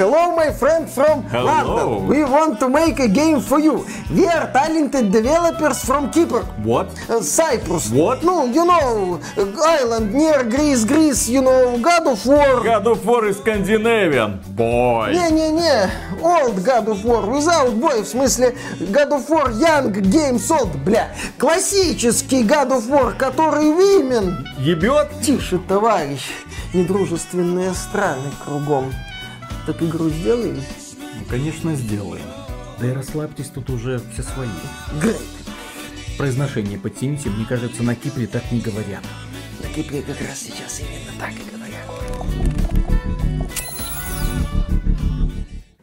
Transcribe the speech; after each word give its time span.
Hello, 0.00 0.34
my 0.34 0.50
friend 0.50 0.88
from 0.88 1.24
Hello. 1.24 1.44
London. 1.44 2.06
We 2.08 2.24
want 2.24 2.58
to 2.60 2.70
make 2.70 2.98
a 3.00 3.06
game 3.06 3.38
for 3.38 3.60
you. 3.60 3.84
We 4.08 4.24
are 4.26 4.50
talented 4.50 5.12
developers 5.12 5.84
from 5.84 6.10
Kipper. 6.10 6.40
What? 6.64 6.88
Uh, 7.10 7.20
Cyprus. 7.20 7.90
What? 7.90 8.22
Ну, 8.22 8.46
you 8.48 8.64
know, 8.64 9.20
island 9.62 10.14
near 10.14 10.42
Greece, 10.44 10.86
Greece, 10.86 11.28
you 11.28 11.42
know, 11.42 11.76
God 11.82 12.06
of 12.06 12.24
War. 12.24 12.64
God 12.64 12.86
of 12.86 13.04
War 13.04 13.26
is 13.26 13.36
Scandinavian. 13.36 14.40
Boy. 14.56 15.12
Не-не-не, 15.12 15.90
old 16.22 16.64
God 16.64 16.88
of 16.88 17.04
War, 17.04 17.28
without 17.28 17.78
boy, 17.78 18.00
в 18.00 18.06
смысле 18.06 18.56
God 18.90 19.12
of 19.12 19.28
War 19.28 19.50
Young 19.50 19.92
Games 19.92 20.50
Old, 20.50 20.82
бля. 20.82 21.14
Классический 21.36 22.42
God 22.42 22.72
of 22.72 22.88
War, 22.88 23.12
который 23.18 23.68
Women. 23.68 24.46
Ебет? 24.60 25.08
Тише, 25.20 25.58
товарищ, 25.58 26.22
недружественные 26.72 27.74
страны 27.74 28.30
кругом. 28.42 28.94
Так 29.66 29.82
игру 29.82 30.08
сделаем? 30.08 30.56
Ну, 30.56 31.24
конечно, 31.28 31.74
сделаем. 31.74 32.24
Да 32.80 32.86
и 32.86 32.92
расслабьтесь, 32.92 33.48
тут 33.48 33.68
уже 33.70 34.00
все 34.12 34.22
свои. 34.22 34.48
Грейт. 35.00 35.20
Произношение 36.16 36.78
подтяните, 36.78 37.28
мне 37.28 37.44
кажется, 37.44 37.82
на 37.82 37.94
Кипре 37.94 38.26
так 38.26 38.50
не 38.52 38.60
говорят. 38.60 39.04
На 39.62 39.68
Кипре 39.68 40.02
как 40.02 40.20
раз 40.20 40.38
сейчас 40.38 40.80
именно 40.80 41.12
так 41.18 41.32
и 41.32 41.50
говорят. 41.50 41.59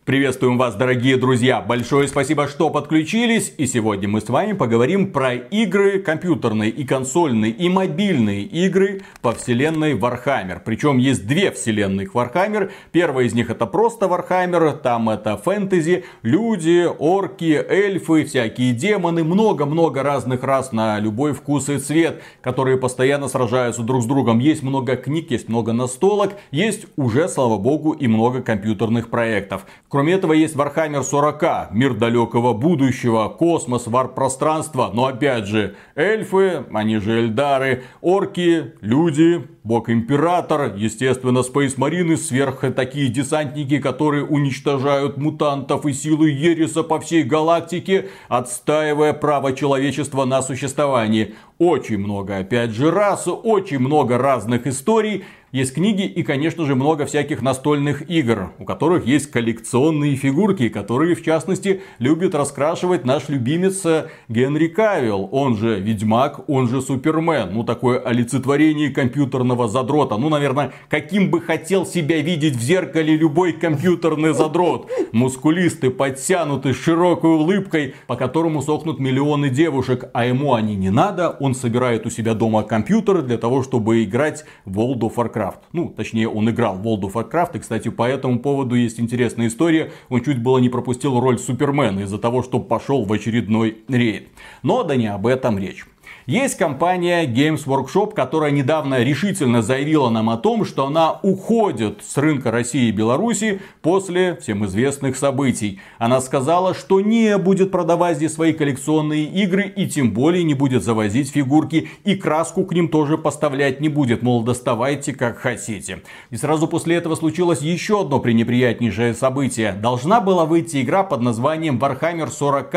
Приветствуем 0.08 0.58
вас, 0.58 0.74
дорогие 0.74 1.18
друзья! 1.18 1.60
Большое 1.60 2.08
спасибо, 2.08 2.48
что 2.48 2.70
подключились. 2.70 3.54
И 3.58 3.68
сегодня 3.68 4.08
мы 4.08 4.22
с 4.22 4.30
вами 4.30 4.54
поговорим 4.54 5.12
про 5.12 5.34
игры 5.34 6.00
компьютерные 6.00 6.70
и 6.70 6.86
консольные 6.86 7.52
и 7.52 7.68
мобильные 7.68 8.44
игры 8.44 9.02
по 9.22 9.34
вселенной 9.34 9.96
Warhammer. 9.96 10.62
Причем 10.64 10.98
есть 10.98 11.28
две 11.28 11.52
вселенных 11.52 12.14
Warhammer. 12.16 12.72
Первая 12.94 13.26
из 13.26 13.34
них 13.34 13.50
это 13.50 13.66
просто 13.66 14.06
Warhammer. 14.06 14.78
Там 14.78 15.10
это 15.10 15.36
фэнтези, 15.36 16.06
люди, 16.22 16.88
орки, 16.88 17.62
эльфы, 17.68 18.24
всякие 18.24 18.72
демоны. 18.72 19.26
Много-много 19.26 20.04
разных 20.04 20.42
рас 20.42 20.72
на 20.72 21.00
любой 21.00 21.34
вкус 21.34 21.68
и 21.68 21.80
цвет, 21.80 22.22
которые 22.40 22.78
постоянно 22.78 23.28
сражаются 23.28 23.84
друг 23.84 24.04
с 24.04 24.06
другом. 24.06 24.40
Есть 24.40 24.64
много 24.64 24.96
книг, 24.96 25.32
есть 25.32 25.50
много 25.50 25.74
настолок. 25.74 26.36
Есть 26.52 26.86
уже, 26.96 27.28
слава 27.28 27.58
богу, 27.58 27.92
и 27.92 28.08
много 28.08 28.42
компьютерных 28.42 29.10
проектов. 29.10 29.66
Кроме 29.98 30.14
этого 30.14 30.34
есть 30.34 30.56
Warhammer 30.56 31.02
40, 31.02 31.72
мир 31.72 31.96
далекого 31.96 32.54
будущего, 32.54 33.30
космос, 33.30 33.88
варп-пространство. 33.88 34.92
Но 34.94 35.08
опять 35.08 35.48
же, 35.48 35.76
эльфы, 35.96 36.66
они 36.72 37.00
же 37.00 37.22
эльдары, 37.22 37.82
орки, 38.02 38.76
люди, 38.82 39.48
бог-император, 39.64 40.76
естественно, 40.76 41.40
Space 41.40 41.78
Marine, 41.78 42.16
сверх 42.16 42.64
такие 42.76 43.10
десантники, 43.10 43.80
которые 43.80 44.24
уничтожают 44.24 45.18
мутантов 45.18 45.88
и 45.88 45.94
силы 45.94 46.30
Ереса 46.30 46.84
по 46.84 47.00
всей 47.00 47.24
галактике, 47.24 48.10
отстаивая 48.28 49.14
право 49.14 49.54
человечества 49.54 50.26
на 50.26 50.44
существование. 50.44 51.34
Очень 51.58 51.98
много, 51.98 52.38
опять 52.38 52.70
же, 52.70 52.92
рас, 52.92 53.28
очень 53.28 53.80
много 53.80 54.20
разных 54.20 54.68
историй. 54.68 55.26
Есть 55.58 55.74
книги 55.74 56.04
и, 56.04 56.22
конечно 56.22 56.68
же, 56.68 56.76
много 56.76 57.08
всяких 57.08 57.42
настольных 57.42 58.08
игр, 58.12 58.52
у 58.60 58.64
которых 58.64 59.08
есть 59.08 59.32
коллекционные 59.32 60.16
фигурки, 60.16 60.70
которые, 60.70 61.16
в 61.16 61.24
частности, 61.24 61.82
любит 61.98 62.36
раскрашивать 62.36 63.06
наш 63.06 63.28
любимец 63.28 63.84
э, 63.84 64.10
Генри 64.30 64.68
Кавилл. 64.68 65.28
Он 65.32 65.58
же 65.58 65.80
Ведьмак, 65.80 66.48
он 66.48 66.70
же 66.70 66.80
Супермен. 66.80 67.50
Ну, 67.54 67.64
такое 67.64 67.98
олицетворение 67.98 68.92
компьютерного 68.92 69.68
задрота. 69.68 70.18
Ну, 70.18 70.30
наверное, 70.30 70.74
каким 70.90 71.32
бы 71.32 71.42
хотел 71.42 71.88
себя 71.88 72.22
видеть 72.22 72.56
в 72.56 72.62
зеркале 72.62 73.18
любой 73.18 73.54
компьютерный 73.54 74.36
задрот. 74.36 74.92
Мускулистый, 75.12 75.90
подтянутый, 75.90 76.76
с 76.76 76.78
широкой 76.78 77.32
улыбкой, 77.32 77.96
по 78.06 78.16
которому 78.16 78.62
сохнут 78.62 79.00
миллионы 79.00 79.50
девушек. 79.50 80.12
А 80.14 80.24
ему 80.24 80.54
они 80.54 80.76
не 80.76 80.92
надо, 80.92 81.32
он 81.32 81.56
собирает 81.56 82.06
у 82.06 82.12
себя 82.12 82.36
дома 82.36 82.62
компьютер 82.62 83.24
для 83.24 83.40
того, 83.40 83.64
чтобы 83.64 84.04
играть 84.04 84.46
в 84.64 84.78
World 84.78 85.00
of 85.00 85.16
Warcraft. 85.16 85.47
Ну, 85.72 85.90
точнее, 85.90 86.30
он 86.30 86.50
играл 86.50 86.76
в 86.76 86.86
World 86.86 87.02
of 87.02 87.14
Warcraft. 87.14 87.58
И, 87.58 87.60
кстати, 87.60 87.90
по 87.90 88.04
этому 88.08 88.40
поводу 88.40 88.76
есть 88.76 89.00
интересная 89.00 89.48
история. 89.48 89.92
Он 90.10 90.24
чуть 90.24 90.42
было 90.42 90.58
не 90.58 90.70
пропустил 90.70 91.20
роль 91.20 91.40
Супермена 91.40 92.02
из-за 92.02 92.18
того, 92.18 92.44
что 92.44 92.60
пошел 92.60 93.06
в 93.06 93.14
очередной 93.14 93.80
рейд. 93.88 94.30
Но 94.64 94.84
да 94.84 94.96
не 94.96 95.08
об 95.08 95.28
этом 95.28 95.58
речь. 95.58 95.86
Есть 96.28 96.58
компания 96.58 97.26
Games 97.26 97.66
Workshop, 97.66 98.14
которая 98.14 98.52
недавно 98.52 99.02
решительно 99.02 99.62
заявила 99.62 100.10
нам 100.10 100.30
о 100.30 100.36
том, 100.36 100.66
что 100.66 100.88
она 100.88 101.22
уходит 101.24 102.04
с 102.04 102.18
рынка 102.18 102.52
России 102.52 102.90
и 102.90 102.92
Беларуси 102.92 103.62
после 103.82 104.36
всем 104.36 104.66
известных 104.66 105.16
событий. 105.16 105.80
Она 106.00 106.20
сказала, 106.20 106.74
что 106.74 107.00
не 107.00 107.38
будет 107.38 107.72
продавать 107.72 108.18
здесь 108.18 108.34
свои 108.34 108.52
коллекционные 108.52 109.24
игры 109.24 109.72
и 109.74 109.88
тем 109.88 110.12
более 110.12 110.44
не 110.44 110.54
будет 110.54 110.84
завозить 110.84 111.32
фигурки 111.32 111.88
и 112.04 112.16
краску 112.16 112.66
к 112.66 112.74
ним 112.74 112.90
тоже 112.90 113.18
поставлять 113.18 113.80
не 113.80 113.88
будет. 113.88 114.22
Мол, 114.22 114.44
доставайте 114.44 115.14
как 115.14 115.38
хотите. 115.38 116.02
И 116.30 116.36
сразу 116.36 116.68
после 116.68 116.98
этого 116.98 117.16
случилось 117.16 117.62
еще 117.62 118.02
одно 118.02 118.20
пренеприятнейшее 118.20 119.14
событие. 119.14 119.72
Должна 119.72 120.20
была 120.20 120.44
выйти 120.44 120.82
игра 120.82 121.04
под 121.04 121.22
названием 121.22 121.80
Warhammer 121.80 122.30
40 122.30 122.74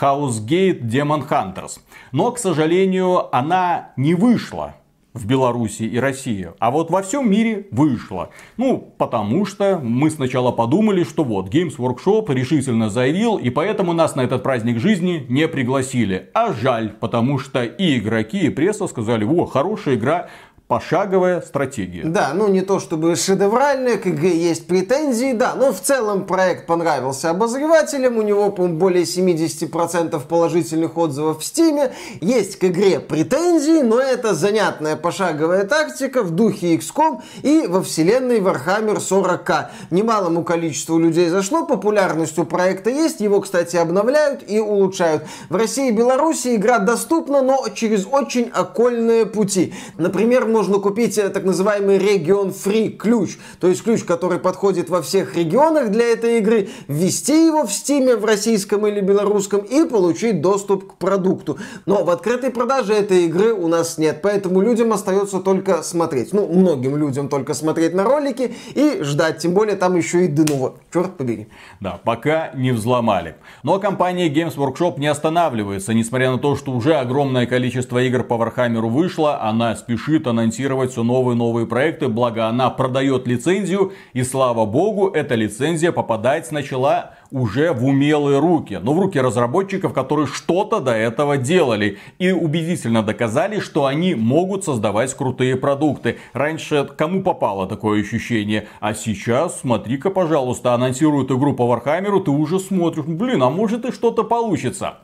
Housegate 0.00 0.80
Demon 0.80 1.28
Hunters. 1.28 1.80
Но, 2.10 2.32
к 2.32 2.38
сожалению, 2.38 2.93
она 3.00 3.92
не 3.96 4.14
вышла 4.14 4.74
в 5.14 5.26
Беларуси 5.26 5.84
и 5.84 5.96
России, 5.98 6.50
а 6.58 6.72
вот 6.72 6.90
во 6.90 7.00
всем 7.02 7.30
мире 7.30 7.68
вышла. 7.70 8.30
Ну, 8.56 8.92
потому 8.98 9.46
что 9.46 9.78
мы 9.78 10.10
сначала 10.10 10.50
подумали, 10.50 11.04
что 11.04 11.22
вот 11.22 11.54
Games 11.54 11.76
Workshop 11.76 12.34
решительно 12.34 12.90
заявил, 12.90 13.36
и 13.38 13.48
поэтому 13.50 13.92
нас 13.92 14.16
на 14.16 14.22
этот 14.22 14.42
праздник 14.42 14.80
жизни 14.80 15.24
не 15.28 15.46
пригласили. 15.46 16.30
А 16.34 16.52
жаль, 16.52 16.90
потому 16.98 17.38
что 17.38 17.62
и 17.62 17.98
игроки, 17.98 18.46
и 18.46 18.50
пресса 18.50 18.88
сказали, 18.88 19.24
о, 19.24 19.46
хорошая 19.46 19.94
игра, 19.94 20.28
пошаговая 20.66 21.42
стратегия. 21.42 22.04
Да, 22.04 22.32
ну 22.34 22.48
не 22.48 22.62
то 22.62 22.80
чтобы 22.80 23.16
шедевральная, 23.16 23.98
к 23.98 24.06
игре 24.06 24.34
есть 24.36 24.66
претензии, 24.66 25.32
да, 25.32 25.54
но 25.54 25.72
в 25.72 25.80
целом 25.80 26.24
проект 26.24 26.66
понравился 26.66 27.30
обозревателям, 27.30 28.16
у 28.16 28.22
него, 28.22 28.50
по 28.50 28.66
более 28.66 29.04
70% 29.04 30.18
положительных 30.26 30.96
отзывов 30.96 31.40
в 31.40 31.44
Стиме, 31.44 31.92
есть 32.22 32.56
к 32.56 32.64
игре 32.64 32.98
претензии, 32.98 33.82
но 33.82 34.00
это 34.00 34.32
занятная 34.34 34.96
пошаговая 34.96 35.64
тактика 35.64 36.22
в 36.22 36.30
духе 36.30 36.76
XCOM 36.76 37.20
и 37.42 37.66
во 37.66 37.82
вселенной 37.82 38.38
Warhammer 38.38 38.96
40к. 38.96 39.66
Немалому 39.90 40.44
количеству 40.44 40.98
людей 40.98 41.28
зашло, 41.28 41.66
популярность 41.66 42.38
у 42.38 42.44
проекта 42.44 42.88
есть, 42.88 43.20
его, 43.20 43.42
кстати, 43.42 43.76
обновляют 43.76 44.42
и 44.48 44.58
улучшают. 44.60 45.24
В 45.50 45.56
России 45.56 45.88
и 45.88 45.92
Беларуси 45.92 46.56
игра 46.56 46.78
доступна, 46.78 47.42
но 47.42 47.66
через 47.74 48.06
очень 48.10 48.50
окольные 48.54 49.26
пути. 49.26 49.74
Например, 49.98 50.53
можно 50.54 50.78
купить 50.78 51.18
э, 51.18 51.30
так 51.30 51.42
называемый 51.42 51.98
регион 51.98 52.50
free 52.50 52.90
ключ, 52.90 53.38
то 53.58 53.66
есть 53.66 53.82
ключ, 53.82 54.04
который 54.04 54.38
подходит 54.38 54.88
во 54.88 55.02
всех 55.02 55.36
регионах 55.36 55.90
для 55.90 56.12
этой 56.12 56.38
игры, 56.38 56.68
ввести 56.86 57.46
его 57.46 57.66
в 57.66 57.72
стиме 57.72 58.14
в 58.14 58.24
российском 58.24 58.86
или 58.86 59.00
белорусском 59.00 59.62
и 59.62 59.84
получить 59.84 60.40
доступ 60.40 60.92
к 60.92 60.94
продукту. 60.94 61.58
Но 61.86 62.04
в 62.04 62.10
открытой 62.10 62.50
продаже 62.50 62.94
этой 62.94 63.24
игры 63.24 63.52
у 63.52 63.66
нас 63.66 63.98
нет, 63.98 64.20
поэтому 64.22 64.60
людям 64.60 64.92
остается 64.92 65.40
только 65.40 65.82
смотреть. 65.82 66.32
Ну, 66.32 66.46
многим 66.46 66.96
людям 66.96 67.28
только 67.28 67.52
смотреть 67.52 67.92
на 67.92 68.04
ролики 68.04 68.54
и 68.74 69.02
ждать, 69.02 69.38
тем 69.38 69.54
более 69.54 69.74
там 69.74 69.96
еще 69.96 70.24
и 70.24 70.28
Denuvo, 70.28 70.76
черт 70.92 71.16
побери. 71.16 71.48
Да, 71.80 71.98
пока 72.04 72.52
не 72.54 72.70
взломали. 72.70 73.34
Но 73.64 73.80
компания 73.80 74.28
Games 74.28 74.54
Workshop 74.54 75.00
не 75.00 75.08
останавливается, 75.08 75.94
несмотря 75.94 76.30
на 76.30 76.38
то, 76.38 76.54
что 76.54 76.70
уже 76.70 76.94
огромное 76.94 77.46
количество 77.46 77.98
игр 77.98 78.22
по 78.22 78.34
Warhammer 78.34 78.88
вышло, 78.88 79.42
она 79.42 79.74
спешит, 79.74 80.28
она 80.28 80.43
анонсировать 80.44 80.92
все 80.92 81.02
новые 81.02 81.36
новые 81.36 81.66
проекты, 81.66 82.08
благо 82.08 82.46
она 82.46 82.68
продает 82.70 83.26
лицензию, 83.26 83.92
и 84.12 84.22
слава 84.22 84.66
богу, 84.66 85.08
эта 85.08 85.34
лицензия 85.34 85.90
попадать 85.90 86.52
начала 86.52 87.12
уже 87.30 87.72
в 87.72 87.84
умелые 87.84 88.38
руки, 88.38 88.78
но 88.80 88.92
в 88.92 89.00
руки 89.00 89.18
разработчиков, 89.18 89.92
которые 89.92 90.26
что-то 90.26 90.80
до 90.80 90.92
этого 90.92 91.38
делали 91.38 91.98
и 92.18 92.30
убедительно 92.30 93.02
доказали, 93.02 93.58
что 93.58 93.86
они 93.86 94.14
могут 94.14 94.64
создавать 94.64 95.14
крутые 95.14 95.56
продукты. 95.56 96.18
Раньше 96.34 96.86
кому 96.96 97.22
попало 97.22 97.66
такое 97.66 98.02
ощущение, 98.02 98.68
а 98.80 98.94
сейчас, 98.94 99.60
смотри-ка, 99.60 100.10
пожалуйста, 100.10 100.74
анонсируют 100.74 101.30
игру 101.30 101.54
по 101.54 101.66
Вархаммеру, 101.66 102.20
ты 102.20 102.30
уже 102.30 102.60
смотришь, 102.60 103.06
блин, 103.06 103.42
а 103.42 103.50
может 103.50 103.86
и 103.86 103.92
что-то 103.92 104.24
получится. 104.24 104.98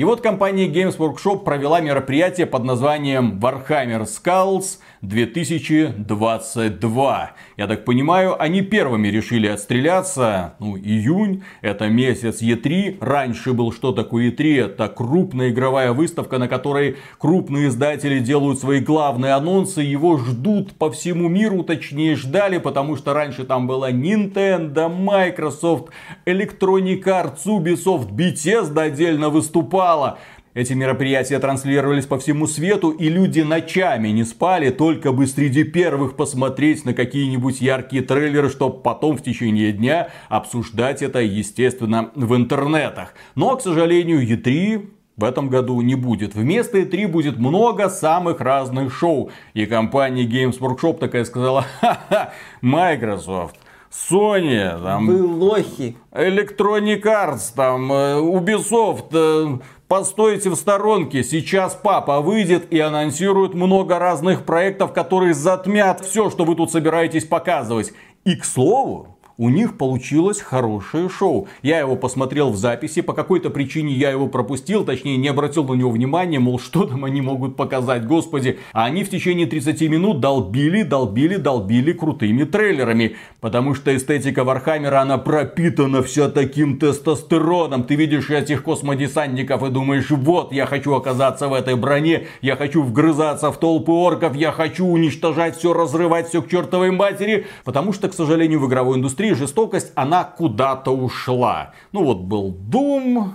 И 0.00 0.04
вот 0.04 0.22
компания 0.22 0.66
Games 0.66 0.96
Workshop 0.96 1.44
провела 1.44 1.82
мероприятие 1.82 2.46
под 2.46 2.64
названием 2.64 3.38
Warhammer 3.38 4.04
Skulls 4.04 4.78
2022. 5.02 7.30
Я 7.56 7.66
так 7.66 7.86
понимаю, 7.86 8.40
они 8.40 8.60
первыми 8.60 9.08
решили 9.08 9.48
отстреляться. 9.48 10.54
Ну, 10.58 10.76
июнь, 10.76 11.42
это 11.62 11.88
месяц 11.88 12.42
E3. 12.42 12.98
Раньше 13.00 13.54
был 13.54 13.72
что 13.72 13.92
такое 13.92 14.30
E3? 14.30 14.66
Это 14.66 14.88
крупная 14.88 15.48
игровая 15.50 15.94
выставка, 15.94 16.36
на 16.38 16.48
которой 16.48 16.98
крупные 17.18 17.68
издатели 17.68 18.18
делают 18.18 18.58
свои 18.58 18.80
главные 18.80 19.32
анонсы. 19.32 19.80
Его 19.80 20.18
ждут 20.18 20.74
по 20.74 20.90
всему 20.90 21.28
миру, 21.28 21.62
точнее 21.62 22.16
ждали, 22.16 22.58
потому 22.58 22.96
что 22.96 23.14
раньше 23.14 23.44
там 23.44 23.66
была 23.66 23.90
Nintendo, 23.90 24.88
Microsoft, 24.88 25.88
Electronic 26.26 27.02
Arts, 27.04 27.46
Ubisoft, 27.46 28.10
Bethesda 28.10 28.82
отдельно 28.82 29.30
выступала. 29.30 30.18
Эти 30.52 30.72
мероприятия 30.72 31.38
транслировались 31.38 32.06
по 32.06 32.18
всему 32.18 32.48
свету, 32.48 32.90
и 32.90 33.08
люди 33.08 33.40
ночами 33.40 34.08
не 34.08 34.24
спали, 34.24 34.70
только 34.70 35.12
бы 35.12 35.28
среди 35.28 35.62
первых 35.62 36.16
посмотреть 36.16 36.84
на 36.84 36.92
какие-нибудь 36.92 37.60
яркие 37.60 38.02
трейлеры, 38.02 38.50
чтобы 38.50 38.80
потом 38.80 39.16
в 39.16 39.22
течение 39.22 39.70
дня 39.70 40.08
обсуждать 40.28 41.02
это, 41.02 41.20
естественно, 41.20 42.10
в 42.16 42.34
интернетах. 42.34 43.14
Но, 43.36 43.54
к 43.56 43.62
сожалению, 43.62 44.26
E3 44.26 44.88
в 45.16 45.22
этом 45.22 45.50
году 45.50 45.80
не 45.82 45.94
будет. 45.94 46.34
Вместо 46.34 46.78
E3 46.78 47.06
будет 47.06 47.38
много 47.38 47.88
самых 47.88 48.40
разных 48.40 48.92
шоу. 48.92 49.30
И 49.54 49.66
компания 49.66 50.26
Games 50.26 50.58
Workshop 50.58 50.98
такая 50.98 51.24
сказала, 51.26 51.64
ха-ха, 51.80 52.32
Microsoft, 52.60 53.56
Sony, 53.90 54.82
там, 54.82 55.06
Вы 55.06 55.22
лохи. 55.22 55.96
Electronic 56.10 57.02
Arts, 57.02 57.52
там, 57.54 57.92
э, 57.92 58.20
Ubisoft, 58.20 59.10
э, 59.12 59.58
постойте 59.90 60.50
в 60.50 60.54
сторонке, 60.54 61.24
сейчас 61.24 61.74
папа 61.74 62.20
выйдет 62.20 62.72
и 62.72 62.78
анонсирует 62.78 63.54
много 63.54 63.98
разных 63.98 64.44
проектов, 64.44 64.92
которые 64.92 65.34
затмят 65.34 66.06
все, 66.06 66.30
что 66.30 66.44
вы 66.44 66.54
тут 66.54 66.70
собираетесь 66.70 67.24
показывать. 67.24 67.92
И 68.24 68.36
к 68.36 68.44
слову, 68.44 69.18
у 69.40 69.48
них 69.48 69.78
получилось 69.78 70.42
хорошее 70.42 71.08
шоу. 71.08 71.48
Я 71.62 71.78
его 71.78 71.96
посмотрел 71.96 72.50
в 72.50 72.58
записи, 72.58 73.00
по 73.00 73.14
какой-то 73.14 73.48
причине 73.48 73.94
я 73.94 74.10
его 74.10 74.26
пропустил, 74.26 74.84
точнее 74.84 75.16
не 75.16 75.28
обратил 75.28 75.64
на 75.64 75.72
него 75.72 75.90
внимания, 75.90 76.38
мол, 76.38 76.60
что 76.60 76.84
там 76.84 77.06
они 77.06 77.22
могут 77.22 77.56
показать, 77.56 78.06
господи. 78.06 78.58
А 78.74 78.84
они 78.84 79.02
в 79.02 79.08
течение 79.08 79.46
30 79.46 79.80
минут 79.88 80.20
долбили, 80.20 80.82
долбили, 80.82 81.36
долбили 81.36 81.92
крутыми 81.92 82.44
трейлерами. 82.44 83.16
Потому 83.40 83.74
что 83.74 83.96
эстетика 83.96 84.44
Вархаммера, 84.44 85.00
она 85.00 85.16
пропитана 85.16 86.02
вся 86.02 86.28
таким 86.28 86.78
тестостероном. 86.78 87.84
Ты 87.84 87.94
видишь 87.94 88.28
этих 88.28 88.62
космодесантников 88.62 89.62
и 89.62 89.70
думаешь, 89.70 90.10
вот, 90.10 90.52
я 90.52 90.66
хочу 90.66 90.92
оказаться 90.92 91.48
в 91.48 91.54
этой 91.54 91.76
броне, 91.76 92.26
я 92.42 92.56
хочу 92.56 92.82
вгрызаться 92.82 93.50
в 93.50 93.58
толпы 93.58 93.92
орков, 93.92 94.36
я 94.36 94.52
хочу 94.52 94.86
уничтожать 94.86 95.56
все, 95.56 95.72
разрывать 95.72 96.28
все 96.28 96.42
к 96.42 96.50
чертовой 96.50 96.90
матери. 96.90 97.46
Потому 97.64 97.94
что, 97.94 98.10
к 98.10 98.12
сожалению, 98.12 98.60
в 98.60 98.68
игровой 98.68 98.98
индустрии 98.98 99.29
жестокость, 99.34 99.92
она 99.94 100.24
куда-то 100.24 100.90
ушла. 100.90 101.72
Ну 101.92 102.04
вот 102.04 102.18
был 102.18 102.52
Doom, 102.52 103.30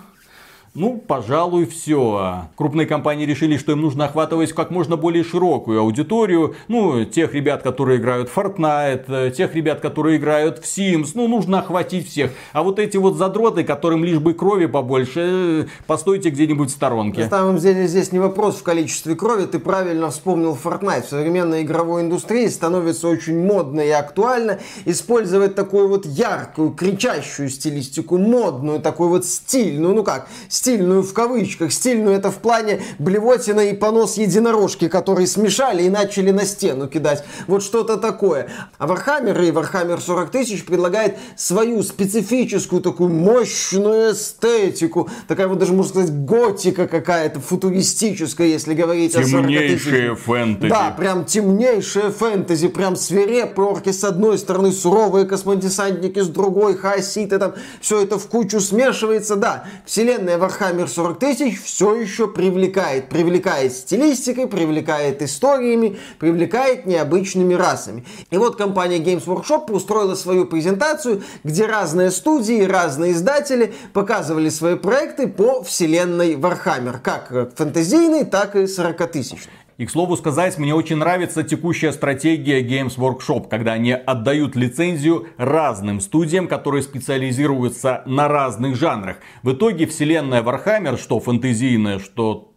ну, 0.76 0.98
пожалуй, 0.98 1.66
все. 1.66 2.50
Крупные 2.58 2.86
компании 2.86 3.26
решили, 3.26 3.58
что 3.58 3.72
им 3.72 3.80
нужно 3.80 4.06
охватывать 4.06 4.52
как 4.52 4.72
можно 4.72 4.98
более 4.98 5.24
широкую 5.24 5.80
аудиторию. 5.80 6.56
Ну, 6.68 7.06
тех 7.06 7.34
ребят, 7.34 7.64
которые 7.64 7.98
играют 7.98 8.30
в 8.30 8.38
Fortnite, 8.38 9.06
э, 9.08 9.32
тех 9.32 9.56
ребят, 9.56 9.80
которые 9.80 10.18
играют 10.18 10.60
в 10.60 10.64
Sims. 10.64 11.12
Ну, 11.14 11.30
нужно 11.30 11.60
охватить 11.60 12.10
всех. 12.10 12.32
А 12.52 12.62
вот 12.62 12.80
эти 12.80 12.98
вот 12.98 13.16
задроты, 13.16 13.64
которым 13.64 14.04
лишь 14.04 14.20
бы 14.20 14.34
крови 14.34 14.66
побольше, 14.66 15.22
э, 15.64 15.66
постойте 15.88 16.30
где-нибудь 16.30 16.70
в 16.70 16.74
сторонке. 16.74 17.24
На 17.24 17.30
самом 17.30 17.58
деле 17.58 17.88
здесь 17.88 18.12
не 18.12 18.20
вопрос 18.20 18.58
в 18.58 18.64
количестве 18.64 19.16
крови. 19.16 19.46
Ты 19.46 19.60
правильно 19.60 20.10
вспомнил 20.10 20.58
Fortnite. 20.62 21.04
В 21.04 21.10
современной 21.10 21.62
игровой 21.62 22.02
индустрии 22.02 22.48
становится 22.48 23.08
очень 23.08 23.46
модно 23.46 23.80
и 23.80 23.92
актуально 23.92 24.60
использовать 24.84 25.56
такую 25.56 25.88
вот 25.88 26.06
яркую, 26.06 26.72
кричащую 26.72 27.48
стилистику, 27.48 28.18
модную, 28.18 28.82
такой 28.82 29.08
вот 29.08 29.26
стильную, 29.26 29.96
ну 29.96 30.04
как, 30.04 30.28
стильную 30.66 31.04
в 31.04 31.14
кавычках, 31.14 31.72
стильную 31.72 32.16
это 32.16 32.32
в 32.32 32.38
плане 32.38 32.82
блевотина 32.98 33.60
и 33.60 33.74
понос 33.76 34.18
единорожки, 34.18 34.88
которые 34.88 35.28
смешали 35.28 35.84
и 35.84 35.90
начали 35.90 36.32
на 36.32 36.44
стену 36.44 36.88
кидать. 36.88 37.24
Вот 37.46 37.62
что-то 37.62 37.98
такое. 37.98 38.50
А 38.80 38.88
Warhammer 38.88 39.48
и 39.48 39.52
Warhammer 39.52 40.02
40 40.02 40.32
тысяч 40.32 40.66
предлагает 40.66 41.18
свою 41.38 41.84
специфическую 41.84 42.82
такую 42.82 43.12
мощную 43.12 44.14
эстетику. 44.14 45.08
Такая 45.28 45.48
вот 45.48 45.60
даже, 45.60 45.74
можно 45.74 45.92
сказать, 45.92 46.26
готика 46.26 46.88
какая-то, 46.88 47.42
футуристическая, 47.42 48.48
если 48.48 48.74
говорить 48.74 49.16
о 49.16 49.24
40 49.24 49.30
Темнейшее 49.30 50.16
фэнтези. 50.16 50.70
Да, 50.70 50.96
прям 50.98 51.26
темнейшее 51.26 52.10
фэнтези, 52.10 52.70
прям 52.70 52.96
свирепые 52.96 53.68
орки 53.68 53.92
с 53.92 54.04
одной 54.04 54.40
стороны, 54.40 54.72
суровые 54.72 55.26
космодесантники 55.26 56.22
с 56.22 56.28
другой, 56.28 56.76
хаоситы 56.76 57.38
там, 57.38 57.54
все 57.82 58.02
это 58.02 58.18
в 58.18 58.26
кучу 58.28 58.60
смешивается, 58.60 59.36
да. 59.36 59.66
Вселенная 59.86 60.40
Warhammer 60.40 60.55
Warhammer 60.56 60.88
40 60.88 61.20
тысяч 61.20 61.62
все 61.62 61.96
еще 61.96 62.28
привлекает. 62.28 63.10
Привлекает 63.10 63.74
стилистикой, 63.74 64.48
привлекает 64.48 65.22
историями, 65.22 65.98
привлекает 66.20 66.86
необычными 66.86 67.54
расами. 67.54 68.06
И 68.30 68.38
вот 68.38 68.56
компания 68.56 69.00
Games 69.00 69.26
Workshop 69.26 69.72
устроила 69.72 70.16
свою 70.16 70.46
презентацию, 70.46 71.24
где 71.44 71.66
разные 71.66 72.12
студии, 72.12 72.64
разные 72.64 73.14
издатели 73.14 73.74
показывали 73.94 74.50
свои 74.50 74.76
проекты 74.76 75.28
по 75.28 75.64
вселенной 75.64 76.36
Warhammer. 76.36 77.00
Как 77.02 77.32
фэнтезийной, 77.56 78.26
так 78.26 78.56
и 78.56 78.68
40 78.68 79.12
тысячной. 79.12 79.65
И, 79.78 79.86
к 79.86 79.92
слову 79.92 80.16
сказать, 80.16 80.58
мне 80.58 80.74
очень 80.74 80.96
нравится 80.96 81.44
текущая 81.44 81.92
стратегия 81.92 82.62
Games 82.62 82.98
Workshop, 82.98 83.50
когда 83.50 83.74
они 83.74 83.92
отдают 83.92 84.56
лицензию 84.56 85.28
разным 85.36 86.00
студиям, 86.00 86.48
которые 86.48 86.82
специализируются 86.82 88.02
на 88.06 88.30
разных 88.30 88.78
жанрах. 88.78 89.18
В 89.44 89.52
итоге 89.52 89.86
вселенная 89.86 90.42
Warhammer, 90.42 90.98
что 90.98 91.20
фэнтезийная, 91.20 92.00
что 92.00 92.54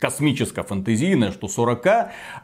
космическо-фэнтезийная, 0.00 1.30
что 1.30 1.46
40 1.46 1.86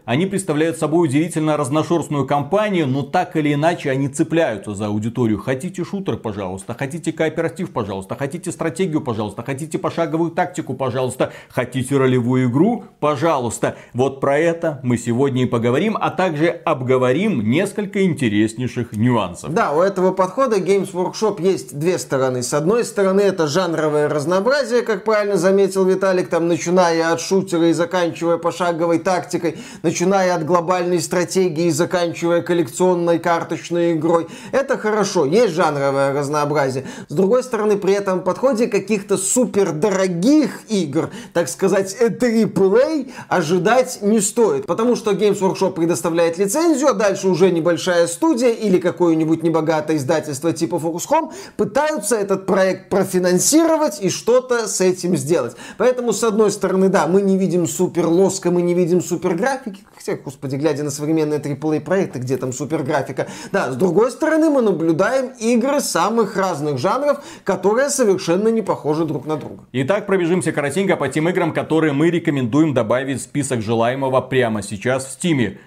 они 0.05 0.27
представляют 0.27 0.79
собой 0.79 1.09
удивительно 1.09 1.57
разношерстную 1.57 2.29
компанию, 2.29 2.87
но 2.87 3.03
так 3.03 3.35
или 3.37 3.55
иначе 3.55 3.91
они 3.91 4.09
цепляются 4.09 4.77
за 4.77 4.87
аудиторию. 4.87 5.39
Хотите 5.39 5.83
шутер, 5.83 6.17
пожалуйста, 6.17 6.75
хотите 6.75 7.13
кооператив, 7.13 7.73
пожалуйста, 7.73 8.15
хотите 8.15 8.53
стратегию, 8.53 9.01
пожалуйста, 9.01 9.43
хотите 9.43 9.79
пошаговую 9.79 10.31
тактику, 10.31 10.75
пожалуйста, 10.75 11.33
хотите 11.49 11.97
ролевую 11.97 12.49
игру, 12.49 12.85
пожалуйста. 13.01 13.77
Вот 13.97 14.21
про 14.21 14.39
это 14.39 14.79
мы 14.83 14.99
сегодня 14.99 15.45
и 15.45 15.47
поговорим, 15.47 15.97
а 15.99 16.11
также 16.11 16.49
обговорим 16.49 17.41
несколько 17.49 18.05
интереснейших 18.05 18.93
нюансов. 18.93 19.55
Да, 19.55 19.73
у 19.73 19.81
этого 19.81 20.13
подхода 20.13 20.59
Games 20.59 20.93
Workshop 20.93 21.41
есть 21.41 21.79
две 21.79 21.99
стороны. 21.99 22.43
С 22.43 22.53
одной 22.53 22.85
стороны, 22.85 23.23
это 23.23 23.47
жанровое 23.47 24.11
разнообразие, 24.11 24.83
как 24.83 25.05
правильно 25.05 25.39
заметил 25.39 25.87
Виталик, 25.87 26.29
там 26.29 26.47
начиная 26.47 27.11
от 27.11 27.23
шутера 27.23 27.69
и 27.69 27.73
заканчивая 27.73 28.37
пошаговой 28.37 28.99
тактикой, 28.99 29.57
начиная 29.83 30.35
от 30.35 30.45
глобальной 30.45 31.01
стратегии 31.01 31.69
и 31.69 31.71
заканчивая 31.71 32.43
коллекционной 32.43 33.19
карточной 33.19 33.95
игрой. 33.95 34.27
Это 34.53 34.77
хорошо, 34.77 35.25
есть 35.25 35.55
жанровое 35.55 36.13
разнообразие. 36.13 36.85
С 37.09 37.15
другой 37.15 37.43
стороны, 37.43 37.79
при 37.79 37.95
этом 37.95 38.21
подходе 38.21 38.67
каких-то 38.67 39.17
супер 39.17 39.73
дорогих 39.73 40.61
игр, 40.69 41.09
так 41.33 41.49
сказать, 41.49 41.97
AAA, 41.99 43.11
ожидать 43.29 43.86
ждать 43.87 44.03
не 44.03 44.21
стоит, 44.21 44.67
потому 44.67 44.97
что 44.97 45.13
Games 45.13 45.41
Workshop 45.41 45.73
предоставляет 45.73 46.39
лицензию, 46.39 46.89
а 46.89 46.95
дальше 46.95 47.29
уже 47.29 47.51
небольшая 47.51 48.07
студия 48.07 48.51
или 48.51 48.79
какое-нибудь 48.79 49.43
небогатое 49.43 49.97
издательство 49.97 50.53
типа 50.53 50.77
Focus 50.77 51.09
Home 51.11 51.33
пытаются 51.57 52.17
этот 52.17 52.47
проект 52.47 52.89
профинансировать 52.89 54.01
и 54.01 54.11
что-то 54.11 54.69
с 54.69 54.81
этим 54.81 55.17
сделать. 55.17 55.57
Поэтому, 55.79 56.13
с 56.13 56.23
одной 56.25 56.51
стороны, 56.51 56.89
да, 56.89 57.07
мы 57.07 57.23
не 57.23 57.37
видим 57.37 57.67
супер 57.67 58.07
лоска, 58.07 58.51
мы 58.51 58.63
не 58.63 58.75
видим 58.75 59.01
супер 59.01 59.35
графики, 59.35 59.81
хотя, 59.95 60.17
господи, 60.17 60.57
глядя 60.57 60.85
на 60.85 60.91
современные 60.91 61.39
AAA 61.39 61.81
проекты, 61.81 62.19
где 62.19 62.37
там 62.37 62.53
супер 62.53 62.83
графика. 62.83 63.27
Да, 63.53 63.71
с 63.73 63.77
другой 63.77 64.11
стороны, 64.11 64.51
мы 64.51 64.63
наблюдаем 64.63 65.33
игры 65.41 65.81
самых 65.81 66.37
разных 66.37 66.79
жанров, 66.79 67.23
которые 67.45 67.91
совершенно 67.91 68.49
не 68.49 68.63
похожи 68.63 69.05
друг 69.05 69.27
на 69.27 69.37
друга. 69.37 69.65
Итак, 69.73 70.07
пробежимся 70.07 70.53
коротенько 70.53 70.97
по 70.97 71.09
тем 71.09 71.29
играм, 71.29 71.53
которые 71.53 71.93
мы 71.93 72.11
рекомендуем 72.11 72.75
добавить 72.75 73.21
в 73.21 73.23
список 73.23 73.61
желаемого 73.77 74.23
прямо 74.23 74.63
сейчас 74.63 75.05
в 75.05 75.11
Стиме. 75.11 75.59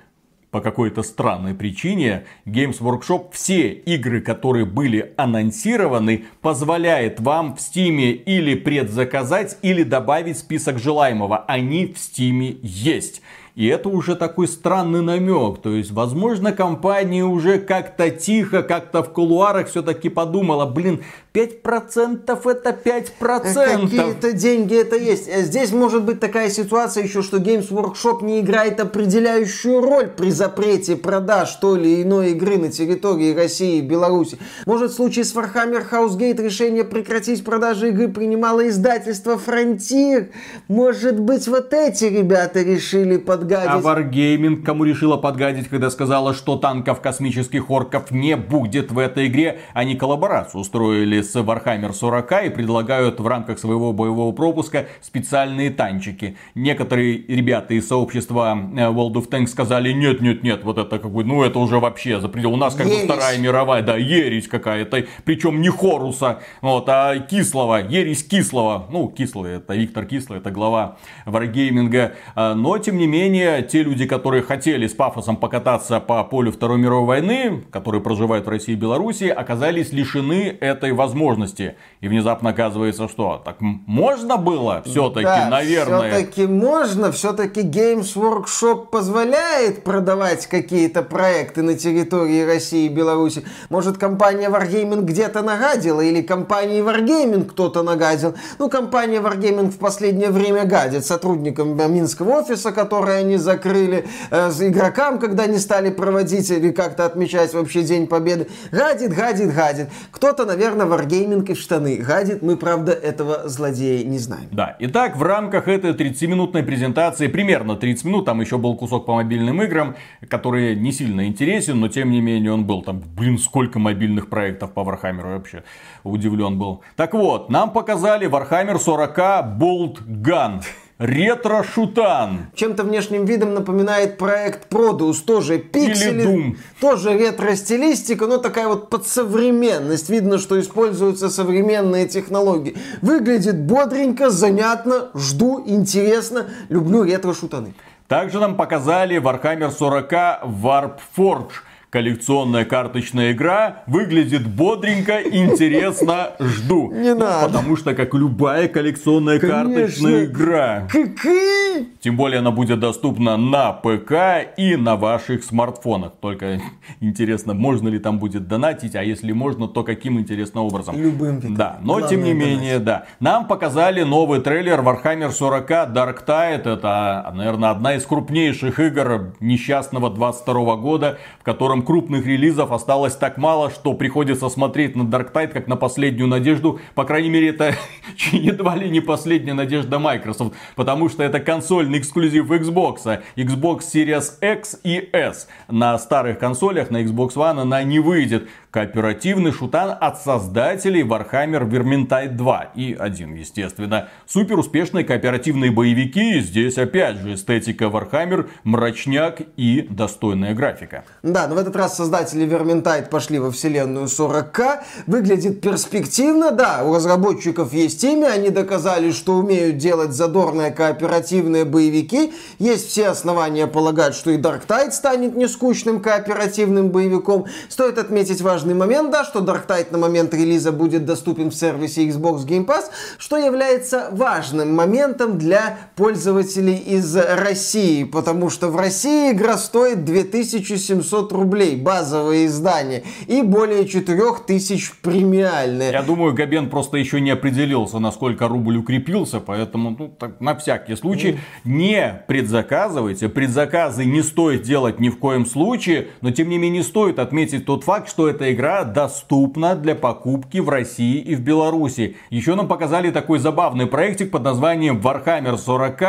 По 0.50 0.62
какой-то 0.62 1.04
странной 1.04 1.54
причине 1.54 2.24
Games 2.48 2.80
Workshop 2.82 3.28
все 3.34 3.70
игры, 3.70 4.20
которые 4.20 4.66
были 4.66 5.13
анонсированы, 5.16 6.25
позволяет 6.42 7.20
вам 7.20 7.56
в 7.56 7.62
Стиме 7.62 8.13
или 8.13 8.56
предзаказать, 8.56 9.60
или 9.62 9.84
добавить 9.84 10.39
список 10.39 10.80
желаемого. 10.80 11.38
Они 11.48 11.86
в 11.86 12.00
Стиме 12.00 12.58
есть. 12.63 13.22
И 13.54 13.68
это 13.68 13.89
уже 13.89 14.16
такой 14.16 14.48
странный 14.48 15.04
намек. 15.04 15.62
То 15.62 15.72
есть, 15.75 15.92
возможно, 15.92 16.51
компания 16.51 17.25
уже 17.25 17.60
как-то 17.60 18.10
тихо, 18.10 18.63
как-то 18.63 19.04
в 19.04 19.13
кулуарах 19.13 19.68
все-таки 19.68 20.10
подумала, 20.10 20.66
блин, 20.66 21.04
5% 21.46 22.51
это 22.51 22.69
5%. 22.69 23.81
Какие-то 23.81 24.34
деньги 24.34 24.75
это 24.75 24.96
есть. 24.96 25.27
Э, 25.27 25.43
здесь 25.43 25.72
может 25.72 26.03
быть 26.03 26.19
такая 26.19 26.50
ситуация 26.50 27.03
еще, 27.03 27.22
что 27.22 27.38
Games 27.38 27.69
Workshop 27.69 28.24
не 28.24 28.41
играет 28.41 28.79
определяющую 28.79 29.81
роль 29.81 30.08
при 30.08 30.31
запрете 30.31 30.96
продаж 30.96 31.51
той 31.55 31.79
или 31.79 32.03
иной 32.03 32.31
игры 32.31 32.58
на 32.58 32.69
территории 32.69 33.34
России 33.34 33.77
и 33.77 33.81
Беларуси. 33.81 34.38
Может 34.65 34.91
в 34.91 34.96
случае 34.96 35.25
с 35.25 35.36
Warhammer 35.36 35.84
House 35.89 36.17
Gate 36.17 36.41
решение 36.41 36.84
прекратить 36.84 37.43
продажи 37.43 37.89
игры 37.89 38.08
принимало 38.08 38.67
издательство 38.67 39.39
Frontier. 39.43 40.29
Может 40.67 41.19
быть 41.19 41.48
вот 41.48 41.74
эти 41.74 42.05
ребята 42.05 42.62
решили 42.62 43.17
подгадить. 43.17 43.69
А 43.69 43.79
Wargaming 43.79 44.63
кому 44.63 44.84
решила 44.84 45.17
подгадить, 45.17 45.67
когда 45.69 45.89
сказала, 45.89 46.34
что 46.34 46.58
танков 46.58 47.01
космических 47.01 47.69
орков 47.69 48.12
не 48.12 48.36
будет 48.36 48.91
в 48.91 49.00
этой 49.00 49.27
игре. 49.27 49.60
Они 49.74 49.96
коллаборацию 49.96 50.62
устроили 50.62 51.22
с 51.22 51.28
Warhammer 51.36 51.93
40 51.93 52.45
и 52.45 52.50
предлагают 52.50 53.19
в 53.19 53.27
рамках 53.27 53.59
своего 53.59 53.93
боевого 53.93 54.31
пропуска 54.31 54.88
специальные 55.01 55.69
танчики. 55.71 56.38
Некоторые 56.55 57.17
ребята 57.27 57.74
из 57.74 57.88
сообщества 57.88 58.57
э, 58.75 58.79
World 58.91 59.13
of 59.13 59.29
Tanks 59.29 59.48
сказали, 59.48 59.91
нет, 59.91 60.21
нет, 60.21 60.43
нет, 60.43 60.63
вот 60.63 60.77
это 60.77 61.00
как 61.00 61.12
бы, 61.12 61.24
ну 61.24 61.43
это 61.43 61.59
уже 61.59 61.79
вообще 61.79 62.19
за 62.19 62.29
предел. 62.29 62.53
У 62.53 62.57
нас 62.57 62.75
как 62.75 62.88
бы 62.88 62.95
Вторая 63.03 63.38
мировая, 63.38 63.81
да, 63.81 63.98
ересь 63.98 64.48
какая-то. 64.48 65.05
Причем 65.24 65.62
не 65.62 65.69
Хоруса, 65.69 66.39
вот, 66.62 66.88
а 66.88 67.17
Кислого, 67.19 67.81
ересь 67.88 68.24
Кислого. 68.24 68.88
Ну, 68.91 69.07
Кислый, 69.09 69.57
это 69.57 69.75
Виктор 69.75 70.05
Кислый, 70.05 70.39
это 70.39 70.51
глава 70.51 70.98
Wargaming. 71.25 72.12
А, 72.36 72.55
но, 72.55 72.77
тем 72.77 72.98
не 72.98 73.07
менее, 73.07 73.62
те 73.63 73.83
люди, 73.83 74.05
которые 74.05 74.43
хотели 74.43 74.88
с 74.88 74.93
пафосом 74.93 75.38
покататься 75.38 76.00
по 76.00 76.24
полю 76.24 76.51
Второй 76.51 76.77
мировой 76.79 77.05
войны, 77.05 77.63
которые 77.71 78.01
проживают 78.01 78.45
в 78.45 78.50
России 78.50 78.74
и 78.74 78.75
Беларуси, 78.75 79.25
оказались 79.25 79.91
лишены 79.91 80.57
этой 80.59 80.91
возможности 80.91 81.09
возможности. 81.10 81.75
И 82.01 82.08
внезапно 82.08 82.51
оказывается, 82.51 83.10
что 83.10 83.41
так 83.44 83.58
можно 83.60 84.38
было 84.38 84.82
все-таки, 84.86 85.25
да, 85.25 85.50
наверное. 85.50 86.12
Все-таки 86.12 86.48
можно, 86.48 87.12
все-таки 87.12 87.60
Games 87.60 88.15
Workshop 88.15 88.86
позволяет 88.86 89.84
продавать 89.84 90.48
какие-то 90.48 91.01
проекты 91.03 91.62
на 91.62 91.74
территории 91.74 92.46
России 92.46 92.86
и 92.86 92.89
Беларуси. 92.89 93.44
Может, 93.70 93.98
компания 93.98 94.50
Wargaming 94.50 95.01
где-то 95.01 95.41
нагадила, 95.41 96.00
или 96.00 96.22
компании 96.22 96.82
Wargaming 96.82 97.44
кто-то 97.44 97.84
нагадил. 97.84 98.34
Ну, 98.60 98.70
компания 98.70 99.20
Wargaming 99.20 99.70
в 99.70 99.77
последнее 99.77 100.29
время 100.29 100.63
гадит 100.63 101.06
сотрудникам 101.06 101.75
Минского 101.91 102.39
офиса, 102.39 102.72
которые 102.72 103.18
они 103.18 103.36
закрыли, 103.36 104.08
э, 104.32 104.50
игрокам, 104.62 105.20
когда 105.20 105.48
не 105.48 105.58
стали 105.58 105.89
проводить 105.89 106.50
или 106.50 106.72
как-то 106.72 107.03
отмечать 107.03 107.53
вообще 107.53 107.82
День 107.82 108.08
Победы. 108.08 108.48
Гадит, 108.72 109.13
гадит, 109.13 109.53
гадит. 109.53 109.89
Кто-то, 110.12 110.46
наверное, 110.46 110.86
Wargaming 110.86 111.46
и 111.46 111.53
в 111.53 111.60
штаны 111.60 111.88
гадит. 111.98 112.41
Мы, 112.41 112.58
правда, 112.58 112.91
этого 112.91 113.48
злодея 113.48 114.03
не 114.05 114.17
знаем. 114.17 114.50
Да, 114.51 114.75
итак, 114.79 115.17
в 115.17 115.24
рамках 115.24 115.67
этой 115.67 115.93
30-минутной 115.93 116.63
презентации, 116.63 117.27
примерно 117.27 117.75
30 117.75 118.05
минут, 118.05 118.25
там 118.25 118.41
еще 118.41 118.58
был 118.58 118.75
кусок 118.75 119.05
по 119.05 119.15
мобильным 119.15 119.62
играм, 119.62 119.96
который 120.27 120.75
не 120.75 120.91
сильно 120.91 121.27
интересен, 121.27 121.79
но 121.79 121.88
тем 121.88 122.12
не 122.12 122.22
менее 122.22 122.53
он 122.53 122.65
был. 122.65 122.81
Там, 122.81 123.01
блин, 123.15 123.38
сколько 123.38 123.79
мобильных 123.79 124.29
проектов 124.29 124.74
по 124.74 124.81
Warhammer 124.81 125.34
вообще. 125.36 125.63
Удивлен 126.03 126.58
был. 126.58 126.81
Так 126.96 127.13
вот, 127.13 127.50
нам 127.50 127.72
показали 127.72 128.29
Warhammer 128.29 128.77
40 128.77 129.17
Bolt 129.60 130.05
Gun. 130.05 130.62
Ретро-шутан. 131.00 132.48
Чем-то 132.56 132.84
внешним 132.84 133.24
видом 133.24 133.53
напоминает 133.53 134.18
проект 134.18 134.72
Produce. 134.72 135.24
Тоже 135.25 135.58
пиксели, 135.58 136.58
тоже 136.82 137.18
ретро-стилистика, 137.18 138.27
но 138.27 138.38
такая 138.38 138.68
вот 138.68 138.89
подсовременность. 138.89 140.10
Видно, 140.10 140.38
что 140.38 140.60
используются 140.60 141.29
современные 141.29 142.06
технологии. 142.06 142.75
Выглядит 143.01 143.62
бодренько, 143.62 144.29
занятно, 144.29 145.08
жду, 145.15 145.63
интересно. 145.65 146.48
Люблю 146.68 147.03
ретро-шутаны. 147.03 147.74
Также 148.10 148.41
нам 148.41 148.58
показали 148.58 149.22
Warhammer 149.22 149.72
40 149.72 150.12
Warp 150.12 151.00
Forge 151.15 151.63
коллекционная 151.89 152.65
карточная 152.65 153.31
игра 153.31 153.84
выглядит 153.88 154.48
бодренько, 154.48 155.22
интересно, 155.22 156.31
жду. 156.39 156.91
Не 156.91 157.13
ну, 157.13 157.22
надо. 157.22 157.48
Потому 157.48 157.75
что, 157.75 157.96
как 157.96 158.13
любая 158.13 158.67
коллекционная 158.67 159.39
Конечно. 159.39 159.63
карточная 159.63 160.25
игра. 160.25 160.88
Какие? 160.89 161.88
Тем 162.00 162.15
более 162.15 162.39
она 162.39 162.51
будет 162.51 162.79
доступна 162.79 163.38
на 163.38 163.74
ПК 163.74 164.13
и 164.58 164.75
на 164.75 164.96
ваших 164.96 165.43
смартфонах. 165.43 166.13
Только 166.22 166.62
интересно, 167.00 167.53
можно 167.53 167.89
ли 167.89 168.00
там 168.00 168.19
будет 168.19 168.48
донатить, 168.48 168.96
а 168.96 169.03
если 169.03 169.31
можно, 169.31 169.67
то 169.67 169.84
каким 169.84 170.19
интересным 170.19 170.65
образом. 170.65 170.96
Любым. 170.96 171.39
Да, 171.55 171.77
но 171.81 172.00
Главное 172.00 172.10
тем 172.10 172.24
не 172.24 172.34
менее, 172.34 172.79
да. 172.79 173.05
Нам 173.19 173.48
показали 173.48 174.03
новый 174.03 174.41
трейлер 174.41 174.79
Warhammer 174.79 175.31
40 175.31 175.69
Dark 175.69 176.25
Tide. 176.25 176.69
Это, 176.69 177.31
наверное, 177.34 177.72
одна 177.72 177.96
из 177.96 178.05
крупнейших 178.05 178.79
игр 178.79 179.34
несчастного 179.39 180.10
22 180.10 180.75
года, 180.75 181.17
в 181.39 181.43
котором 181.43 181.78
котором 181.79 181.86
крупных 181.86 182.25
релизов 182.25 182.71
осталось 182.71 183.15
так 183.15 183.38
мало, 183.38 183.69
что 183.69 183.93
приходится 183.93 184.50
смотреть 184.50 184.95
на 184.95 185.03
Dark 185.03 185.31
Tide 185.31 185.50
как 185.50 185.67
на 185.67 185.75
последнюю 185.75 186.27
надежду. 186.27 186.79
По 186.95 187.03
крайней 187.03 187.29
мере, 187.29 187.50
это 187.50 187.75
едва 188.31 188.75
ли 188.75 188.89
не 188.89 189.01
последняя 189.01 189.53
надежда 189.53 190.00
Microsoft, 190.00 190.53
потому 190.75 191.09
что 191.09 191.24
это 191.24 191.39
консольный 191.39 192.00
эксклюзив 192.00 192.51
Xbox, 192.51 193.21
Xbox 193.36 193.79
Series 193.93 194.33
X 194.41 194.79
и 194.83 195.09
S. 195.13 195.48
На 195.69 195.98
старых 195.98 196.39
консолях, 196.39 196.91
на 196.91 197.03
Xbox 197.03 197.36
One 197.36 197.62
она 197.62 197.83
не 197.83 198.00
выйдет. 198.00 198.48
Кооперативный 198.71 199.51
шутан 199.51 199.97
от 199.99 200.21
создателей 200.21 201.01
Warhammer 201.01 201.67
Vermintide 201.67 202.35
2 202.35 202.71
и 202.75 202.93
1, 202.93 203.33
естественно. 203.33 204.09
Супер 204.27 204.59
успешные 204.59 205.03
кооперативные 205.03 205.71
боевики. 205.71 206.39
Здесь 206.39 206.77
опять 206.77 207.17
же 207.17 207.33
эстетика 207.33 207.85
Warhammer, 207.85 208.47
мрачняк 208.63 209.41
и 209.57 209.88
достойная 209.89 210.53
графика. 210.53 211.03
Да, 211.23 211.47
но 211.47 211.55
в 211.55 211.57
этот 211.57 211.75
раз 211.75 211.97
создатели 211.97 212.45
Vermintide 212.45 213.09
пошли 213.09 213.39
во 213.39 213.49
вселенную 213.49 214.05
40к. 214.05 214.81
Выглядит 215.07 215.61
перспективно, 215.61 216.51
да, 216.51 216.83
у 216.83 216.93
разработчиков 216.93 217.73
есть 217.73 218.03
имя, 218.03 218.27
они 218.27 218.51
доказали, 218.51 219.11
что 219.11 219.38
умеют 219.38 219.77
делать 219.77 220.11
задорные 220.11 220.69
кооперативные 220.69 221.65
боевики. 221.65 222.33
Есть 222.59 222.89
все 222.89 223.07
основания 223.07 223.65
полагать, 223.65 224.13
что 224.13 224.29
и 224.29 224.38
Dark 224.38 224.67
Tide 224.67 224.91
станет 224.91 225.35
нескучным 225.35 226.01
кооперативным 226.01 226.89
боевиком. 226.89 227.47
Стоит 227.67 227.97
отметить 227.97 228.41
важный 228.41 228.59
важный 228.60 228.74
момент, 228.74 229.10
да, 229.10 229.24
что 229.24 229.39
Dark 229.39 229.68
Tide 229.68 229.88
на 229.92 229.98
момент 229.98 230.34
релиза 230.34 230.74
будет 230.74 231.06
доступен 231.06 231.50
в 231.50 231.56
сервисе 231.56 232.06
Xbox 232.10 232.46
Game 232.46 232.66
Pass, 232.66 232.86
что 233.18 233.38
является 233.38 234.10
важным 234.12 234.75
моментом 234.75 235.38
для 235.38 235.78
пользователей 235.96 236.75
из 236.75 237.16
России, 237.16 238.04
потому 238.04 238.50
что 238.50 238.68
в 238.68 238.75
России 238.75 239.32
игра 239.32 239.58
стоит 239.58 240.04
2700 240.04 241.32
рублей, 241.32 241.78
базовое 241.78 242.48
издание, 242.48 243.04
и 243.28 243.42
более 243.42 243.88
4000 243.88 244.96
премиальное. 245.01 245.94
Я 245.94 246.01
думаю, 246.01 246.34
Габен 246.34 246.70
просто 246.70 246.98
еще 246.98 247.22
не 247.22 247.32
определился, 247.32 248.00
насколько 248.00 248.50
рубль 248.50 248.75
укрепился, 248.75 249.39
поэтому 249.39 249.96
ну, 249.98 250.10
так, 250.10 250.42
на 250.42 250.54
всякий 250.58 250.98
случай 250.98 251.39
не 251.63 252.22
предзаказывайте. 252.28 253.30
Предзаказы 253.30 254.04
не 254.04 254.22
стоит 254.22 254.63
делать 254.63 255.00
ни 255.00 255.08
в 255.08 255.18
коем 255.18 255.46
случае, 255.46 256.10
но 256.20 256.32
тем 256.32 256.50
не 256.50 256.58
менее 256.58 256.84
стоит 256.84 257.20
отметить 257.20 257.66
тот 257.66 257.86
факт, 257.86 258.10
что 258.10 258.28
это 258.28 258.49
игра 258.51 258.84
доступна 258.84 259.75
для 259.75 259.96
покупки 259.96 260.58
в 260.60 260.70
России 260.70 261.18
и 261.20 261.36
в 261.36 261.41
Беларуси. 261.41 262.18
Еще 262.29 262.56
нам 262.56 262.68
показали 262.68 263.12
такой 263.12 263.39
забавный 263.39 263.88
проектик 263.88 264.32
под 264.32 264.44
названием 264.44 265.00
Warhammer 265.00 265.58
40 265.58 266.01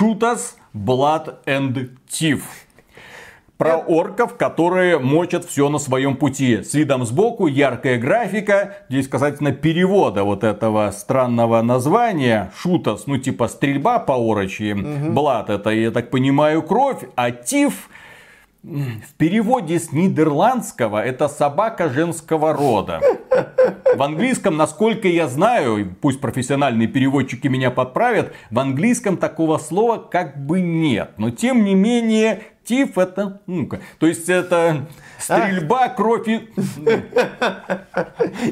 Shooters 0.00 0.54
Blood 0.74 1.36
and 1.46 1.90
Thief. 2.08 2.40
Про 3.56 3.78
орков, 3.78 4.36
которые 4.36 5.00
мочат 5.00 5.44
все 5.44 5.68
на 5.68 5.78
своем 5.78 6.16
пути. 6.16 6.62
С 6.62 6.74
видом 6.74 7.04
сбоку, 7.04 7.48
яркая 7.48 7.98
графика. 7.98 8.76
Здесь 8.88 9.08
касательно 9.08 9.50
перевода 9.50 10.22
вот 10.22 10.44
этого 10.44 10.92
странного 10.92 11.60
названия. 11.62 12.52
Шутас, 12.56 13.08
ну 13.08 13.18
типа 13.18 13.48
стрельба 13.48 13.98
по 13.98 14.12
орочи. 14.12 14.74
Угу. 14.74 15.28
Это, 15.48 15.70
я 15.70 15.90
так 15.90 16.10
понимаю, 16.10 16.62
кровь. 16.62 17.02
А 17.16 17.32
тиф 17.32 17.88
в 18.68 19.14
переводе 19.16 19.78
с 19.78 19.92
нидерландского 19.92 21.02
это 21.02 21.28
собака 21.28 21.88
женского 21.88 22.52
рода. 22.52 23.00
В 23.94 24.02
английском, 24.02 24.56
насколько 24.56 25.08
я 25.08 25.26
знаю, 25.26 25.96
пусть 26.00 26.20
профессиональные 26.20 26.86
переводчики 26.86 27.48
меня 27.48 27.70
подправят, 27.70 28.34
в 28.50 28.58
английском 28.58 29.16
такого 29.16 29.56
слова 29.58 29.96
как 29.98 30.44
бы 30.44 30.60
нет. 30.60 31.12
Но 31.16 31.30
тем 31.30 31.64
не 31.64 31.74
менее, 31.74 32.42
тиф 32.68 32.98
это 32.98 33.40
мука. 33.46 33.80
То 33.98 34.06
есть 34.06 34.28
это 34.28 34.86
Стрельба, 35.18 35.88
кровь 35.88 36.28
и... 36.28 36.48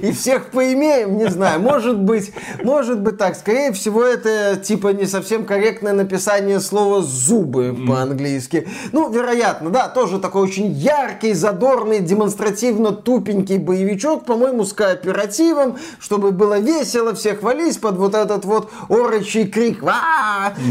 И 0.02 0.12
всех 0.12 0.50
поимеем, 0.50 1.16
не 1.16 1.28
знаю, 1.28 1.60
может 1.60 1.98
быть, 1.98 2.32
может 2.62 3.00
быть 3.00 3.18
так. 3.18 3.36
Скорее 3.36 3.72
всего, 3.72 4.02
это 4.02 4.56
типа 4.56 4.88
не 4.88 5.06
совсем 5.06 5.44
корректное 5.44 5.92
написание 5.92 6.60
слова 6.60 7.02
«зубы» 7.02 7.76
по-английски. 7.86 8.66
Ну, 8.92 9.10
вероятно, 9.10 9.70
да, 9.70 9.88
тоже 9.88 10.18
такой 10.18 10.42
очень 10.42 10.72
яркий, 10.72 11.34
задорный, 11.34 12.00
демонстративно 12.00 12.92
тупенький 12.92 13.58
боевичок, 13.58 14.24
по-моему, 14.24 14.64
с 14.64 14.72
кооперативом, 14.72 15.76
чтобы 16.00 16.32
было 16.32 16.58
весело, 16.58 17.14
все 17.14 17.34
хвались 17.34 17.76
под 17.76 17.96
вот 17.96 18.14
этот 18.14 18.44
вот 18.44 18.70
орочий 18.88 19.46
крик. 19.46 19.82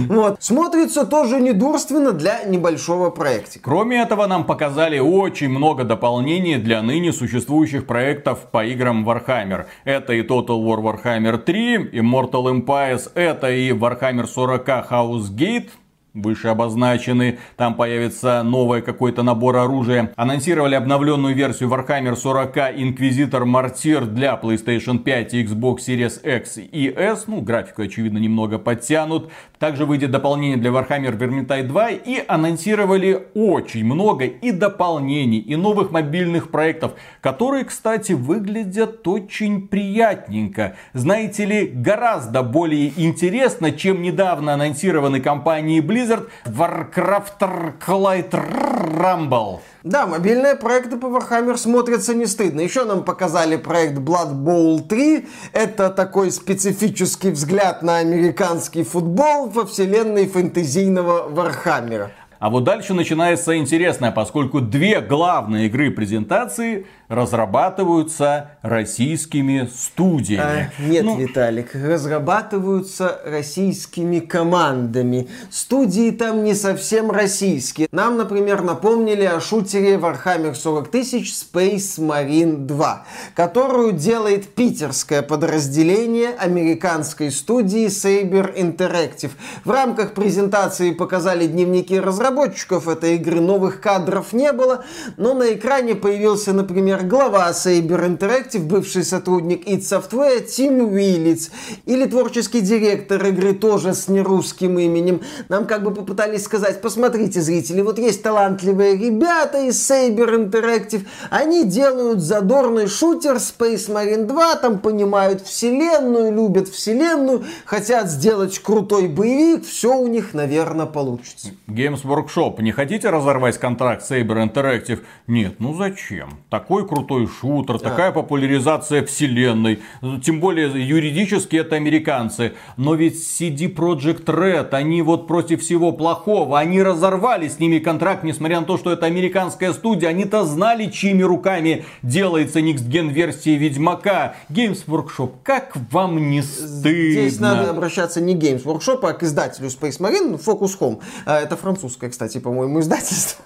Вот. 0.10 0.38
Смотрится 0.40 1.06
тоже 1.06 1.40
недурственно 1.40 2.12
для 2.12 2.44
небольшого 2.44 3.10
проекта. 3.12 3.35
Кроме 3.62 4.02
этого, 4.02 4.28
нам 4.28 4.46
показали 4.46 5.00
очень 5.00 5.50
много 5.50 5.84
дополнений 5.84 6.58
для 6.58 6.82
ныне 6.82 7.14
существующих 7.14 7.86
проектов 7.86 8.52
по 8.52 8.66
играм 8.66 9.08
Warhammer. 9.08 9.66
Это 9.84 10.14
и 10.14 10.22
Total 10.22 10.60
War 10.60 10.82
Warhammer 10.82 11.38
3, 11.38 11.90
и 11.92 12.00
Mortal 12.00 12.52
Empires, 12.52 13.12
это 13.16 13.52
и 13.52 13.72
Warhammer 13.72 14.28
40 14.28 14.68
House 14.68 15.36
Gate, 15.36 15.70
выше 16.16 16.48
обозначены. 16.48 17.40
Там 17.58 17.76
появится 17.76 18.42
новый 18.44 18.82
какой-то 18.82 19.22
набор 19.22 19.58
оружия. 19.58 20.14
Анонсировали 20.16 20.76
обновленную 20.76 21.36
версию 21.36 21.70
Warhammer 21.70 22.16
40 22.16 22.58
Inquisitor 22.58 23.44
Martyr 23.44 24.06
для 24.06 24.40
PlayStation 24.42 25.00
5 25.00 25.34
и 25.34 25.44
Xbox 25.44 25.78
Series 25.88 26.38
X 26.38 26.58
и 26.58 26.94
S. 26.96 27.26
Ну, 27.28 27.42
графику, 27.42 27.84
очевидно, 27.84 28.18
немного 28.18 28.58
подтянут. 28.58 29.32
Также 29.60 29.86
выйдет 29.86 30.12
дополнение 30.12 30.58
для 30.58 30.72
Warhammer 30.72 31.18
Vermintide 31.18 31.68
2 31.68 31.90
и 31.90 32.24
анонсировали 32.28 33.28
очень 33.34 33.86
много 33.86 34.26
и 34.26 34.52
дополнений, 34.52 35.40
и 35.40 35.56
новых 35.56 35.92
мобильных 35.92 36.50
проектов, 36.50 36.94
которые, 37.22 37.66
кстати, 37.66 38.14
выглядят 38.14 39.08
очень 39.08 39.68
приятненько. 39.68 40.76
Знаете 40.94 41.46
ли, 41.46 41.68
гораздо 41.68 42.44
более 42.44 42.92
интересно, 42.96 43.72
чем 43.72 44.02
недавно 44.02 44.54
анонсированный 44.54 45.20
компанией 45.20 45.82
Blizzard 45.82 46.05
Blizzard 46.06 46.30
Warcraft 46.46 47.80
Arclight 47.86 48.32
Rumble. 48.32 49.60
Да, 49.84 50.06
мобильные 50.06 50.56
проекты 50.56 50.98
по 50.98 51.08
Warhammer 51.08 51.58
смотрятся 51.58 52.14
не 52.14 52.26
стыдно. 52.26 52.62
Еще 52.62 52.86
нам 52.86 53.04
показали 53.04 53.56
проект 53.56 53.98
Blood 53.98 54.34
Bowl 54.34 54.82
3. 54.82 55.28
Это 55.54 55.90
такой 55.90 56.32
специфический 56.32 57.32
взгляд 57.32 57.82
на 57.82 57.98
американский 57.98 58.84
футбол 58.84 59.50
во 59.50 59.66
вселенной 59.66 60.28
фэнтезийного 60.28 61.28
Вархаммера. 61.30 62.12
А 62.40 62.50
вот 62.50 62.64
дальше 62.64 62.94
начинается 62.94 63.58
интересное, 63.58 64.12
поскольку 64.12 64.62
две 64.62 65.02
главные 65.02 65.68
игры 65.68 65.90
презентации 65.90 66.86
разрабатываются 67.08 68.52
российскими 68.62 69.70
студиями. 69.74 70.72
А, 70.78 70.82
нет, 70.82 71.04
ну... 71.04 71.18
Виталик, 71.18 71.76
разрабатываются 71.76 73.22
российскими 73.26 74.20
командами. 74.20 75.28
Студии 75.52 76.12
там 76.12 76.44
не 76.44 76.54
совсем 76.54 77.12
российские. 77.12 77.88
Нам, 77.92 78.18
например, 78.18 78.62
напомнили 78.64 79.24
о 79.24 79.40
шутере 79.40 79.96
Warhammer 79.96 80.56
40 80.56 80.90
тысяч 80.90 81.34
Space 81.34 82.00
Marine 82.00 82.66
2, 82.66 83.06
которую 83.36 83.92
делает 83.92 84.56
питерское 84.56 85.22
подразделение 85.22 86.30
американской 86.30 87.32
студии 87.32 87.88
Saber 87.88 88.56
Interactive. 88.56 89.32
В 89.64 89.72
рамках 89.72 90.14
презентации 90.14 90.92
показали 90.92 91.46
дневники 91.46 92.00
разработчиков 92.00 92.88
этой 92.88 93.16
игры, 93.16 93.40
новых 93.42 93.80
кадров 93.80 94.34
не 94.34 94.52
было, 94.52 94.86
но 95.18 95.34
на 95.34 95.54
экране 95.54 95.96
появился, 95.96 96.54
например, 96.54 96.95
например, 96.96 97.10
глава 97.10 97.50
Saber 97.52 98.18
Interactive, 98.18 98.64
бывший 98.64 99.04
сотрудник 99.04 99.68
id 99.68 99.80
Software 99.80 100.42
Тим 100.42 100.80
Уиллиц, 100.94 101.52
или 101.86 102.06
творческий 102.06 102.62
директор 102.62 103.24
игры 103.26 103.54
тоже 103.54 103.94
с 103.94 104.08
нерусским 104.08 104.80
именем. 104.80 105.22
Нам 105.50 105.66
как 105.66 105.84
бы 105.84 105.94
попытались 105.94 106.44
сказать, 106.44 106.82
посмотрите, 106.82 107.42
зрители, 107.42 107.82
вот 107.82 108.00
есть 108.00 108.24
талантливые 108.24 108.98
ребята 108.98 109.64
из 109.64 109.76
Saber 109.90 110.50
Interactive, 110.50 111.06
они 111.30 111.66
делают 111.66 112.20
задорный 112.20 112.88
шутер 112.88 113.36
Space 113.36 113.90
Marine 113.90 114.26
2, 114.26 114.56
там 114.56 114.80
понимают 114.80 115.42
вселенную, 115.42 116.34
любят 116.34 116.70
вселенную, 116.70 117.44
хотят 117.66 118.10
сделать 118.10 118.60
крутой 118.60 119.08
боевик, 119.08 119.66
все 119.66 119.96
у 119.96 120.08
них, 120.08 120.34
наверное, 120.34 120.86
получится. 120.86 121.50
Games 121.68 122.04
Workshop, 122.04 122.62
не 122.62 122.72
хотите 122.72 123.10
разорвать 123.10 123.58
контракт 123.58 124.10
Saber 124.10 124.48
Interactive? 124.48 125.02
Нет, 125.28 125.56
ну 125.60 125.74
зачем? 125.74 126.40
Такой 126.50 126.85
крутой 126.86 127.28
шутер, 127.28 127.80
да. 127.80 127.90
такая 127.90 128.12
популяризация 128.12 129.06
вселенной. 129.06 129.82
Тем 130.24 130.40
более 130.40 130.68
юридически 130.68 131.58
это 131.58 131.76
американцы. 131.76 132.54
Но 132.78 132.96
ведь 132.96 133.16
CD 133.16 133.74
Projekt 133.74 134.26
Red, 134.26 134.70
они 134.72 135.02
вот 135.02 135.28
против 135.28 135.62
всего 135.62 135.92
плохого. 135.92 136.60
Они 136.60 136.82
разорвали 136.82 137.48
с 137.48 137.60
ними 137.60 137.80
контракт, 137.80 138.24
несмотря 138.24 138.60
на 138.60 138.66
то, 138.66 138.78
что 138.78 138.92
это 138.92 139.06
американская 139.06 139.74
студия. 139.74 140.10
Они-то 140.10 140.46
знали, 140.46 140.90
чьими 140.90 141.24
руками 141.24 141.86
делается 142.02 142.60
Gen 142.60 143.10
версии 143.12 143.52
Ведьмака. 143.52 144.36
Games 144.50 144.86
Workshop, 144.88 145.32
как 145.44 145.76
вам 145.92 146.30
не 146.30 146.42
стыдно? 146.42 147.12
Здесь 147.12 147.40
надо 147.40 147.70
обращаться 147.70 148.22
не 148.22 148.36
Games 148.36 148.64
Workshop, 148.64 149.00
а 149.08 149.14
к 149.14 149.24
издателю 149.24 149.68
Space 149.68 150.00
Marine, 150.00 150.42
Focus 150.44 150.78
Home. 150.80 151.02
А, 151.26 151.40
это 151.40 151.56
французское, 151.56 152.10
кстати, 152.10 152.40
по-моему, 152.40 152.80
издательство. 152.80 153.44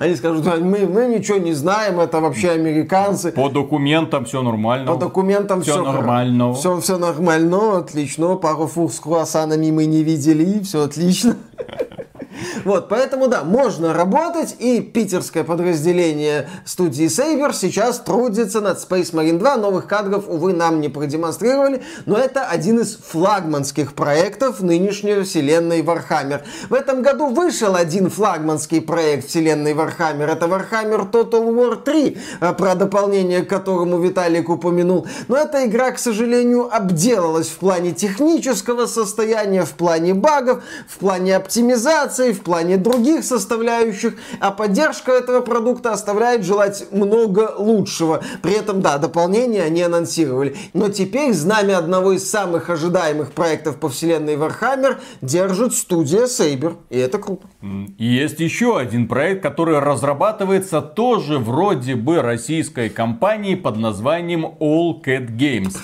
Они 0.00 0.16
скажут, 0.16 0.46
мы, 0.46 0.86
мы 0.86 1.06
ничего 1.06 1.38
не 1.38 1.52
знаем, 1.52 2.00
это 2.00 2.20
вообще 2.20 2.50
американцы. 2.50 3.32
По 3.32 3.48
документам 3.48 4.24
все 4.24 4.42
нормально. 4.42 4.92
По 4.92 4.98
документам 4.98 5.62
все, 5.62 5.72
все 5.72 5.82
нормально. 5.82 6.54
Все, 6.54 6.80
все 6.80 6.98
нормально, 6.98 7.78
отлично. 7.78 8.36
Пару 8.36 8.66
фур 8.66 8.90
с 8.90 9.00
круассанами 9.00 9.70
мы 9.70 9.86
не 9.86 10.02
видели, 10.02 10.60
все 10.62 10.82
отлично. 10.82 11.36
Вот, 12.64 12.88
поэтому 12.88 13.28
да, 13.28 13.44
можно 13.44 13.92
работать, 13.92 14.56
и 14.58 14.80
питерское 14.80 15.44
подразделение 15.44 16.48
студии 16.64 17.06
Saber 17.06 17.52
сейчас 17.52 17.98
трудится 17.98 18.60
над 18.60 18.78
Space 18.78 19.12
Marine 19.12 19.38
2. 19.38 19.56
Новых 19.56 19.86
кадров, 19.86 20.24
увы, 20.28 20.52
нам 20.52 20.80
не 20.80 20.88
продемонстрировали, 20.88 21.82
но 22.06 22.16
это 22.16 22.44
один 22.44 22.80
из 22.80 22.96
флагманских 22.96 23.94
проектов 23.94 24.60
нынешней 24.60 25.22
вселенной 25.22 25.82
Warhammer. 25.82 26.42
В 26.68 26.74
этом 26.74 27.02
году 27.02 27.28
вышел 27.28 27.74
один 27.74 28.10
флагманский 28.10 28.80
проект 28.80 29.28
вселенной 29.28 29.72
Warhammer. 29.72 30.26
Это 30.26 30.46
Warhammer 30.46 31.10
Total 31.10 31.42
War 31.54 31.76
3, 31.76 32.18
э, 32.40 32.52
про 32.52 32.74
дополнение 32.74 33.42
к 33.42 33.48
которому 33.48 33.98
Виталик 33.98 34.48
упомянул. 34.48 35.06
Но 35.28 35.36
эта 35.36 35.66
игра, 35.66 35.90
к 35.90 35.98
сожалению, 35.98 36.74
обделалась 36.74 37.48
в 37.48 37.58
плане 37.58 37.92
технического 37.92 38.86
состояния, 38.86 39.64
в 39.64 39.72
плане 39.72 40.14
багов, 40.14 40.62
в 40.88 40.98
плане 40.98 41.36
оптимизации, 41.36 42.32
в 42.32 42.42
плане 42.48 42.78
других 42.78 43.24
составляющих, 43.24 44.14
а 44.40 44.50
поддержка 44.50 45.12
этого 45.12 45.42
продукта 45.42 45.92
оставляет 45.92 46.44
желать 46.44 46.86
много 46.92 47.52
лучшего. 47.58 48.22
При 48.42 48.54
этом, 48.54 48.80
да, 48.80 48.96
дополнение 48.96 49.62
они 49.62 49.82
анонсировали. 49.82 50.56
Но 50.72 50.88
теперь 50.88 51.34
знамя 51.34 51.76
одного 51.76 52.12
из 52.12 52.28
самых 52.28 52.70
ожидаемых 52.70 53.32
проектов 53.32 53.76
по 53.76 53.90
вселенной 53.90 54.36
Warhammer 54.36 54.96
держит 55.20 55.74
студия 55.74 56.24
Saber. 56.24 56.76
И 56.88 56.98
это 56.98 57.18
круто. 57.18 57.46
Есть 57.98 58.40
еще 58.40 58.78
один 58.78 59.08
проект, 59.08 59.42
который 59.42 59.78
разрабатывается 59.78 60.80
тоже 60.80 61.38
вроде 61.38 61.96
бы 61.96 62.22
российской 62.22 62.88
компании 62.88 63.56
под 63.56 63.76
названием 63.76 64.46
All 64.58 65.04
Cat 65.04 65.36
Games. 65.36 65.76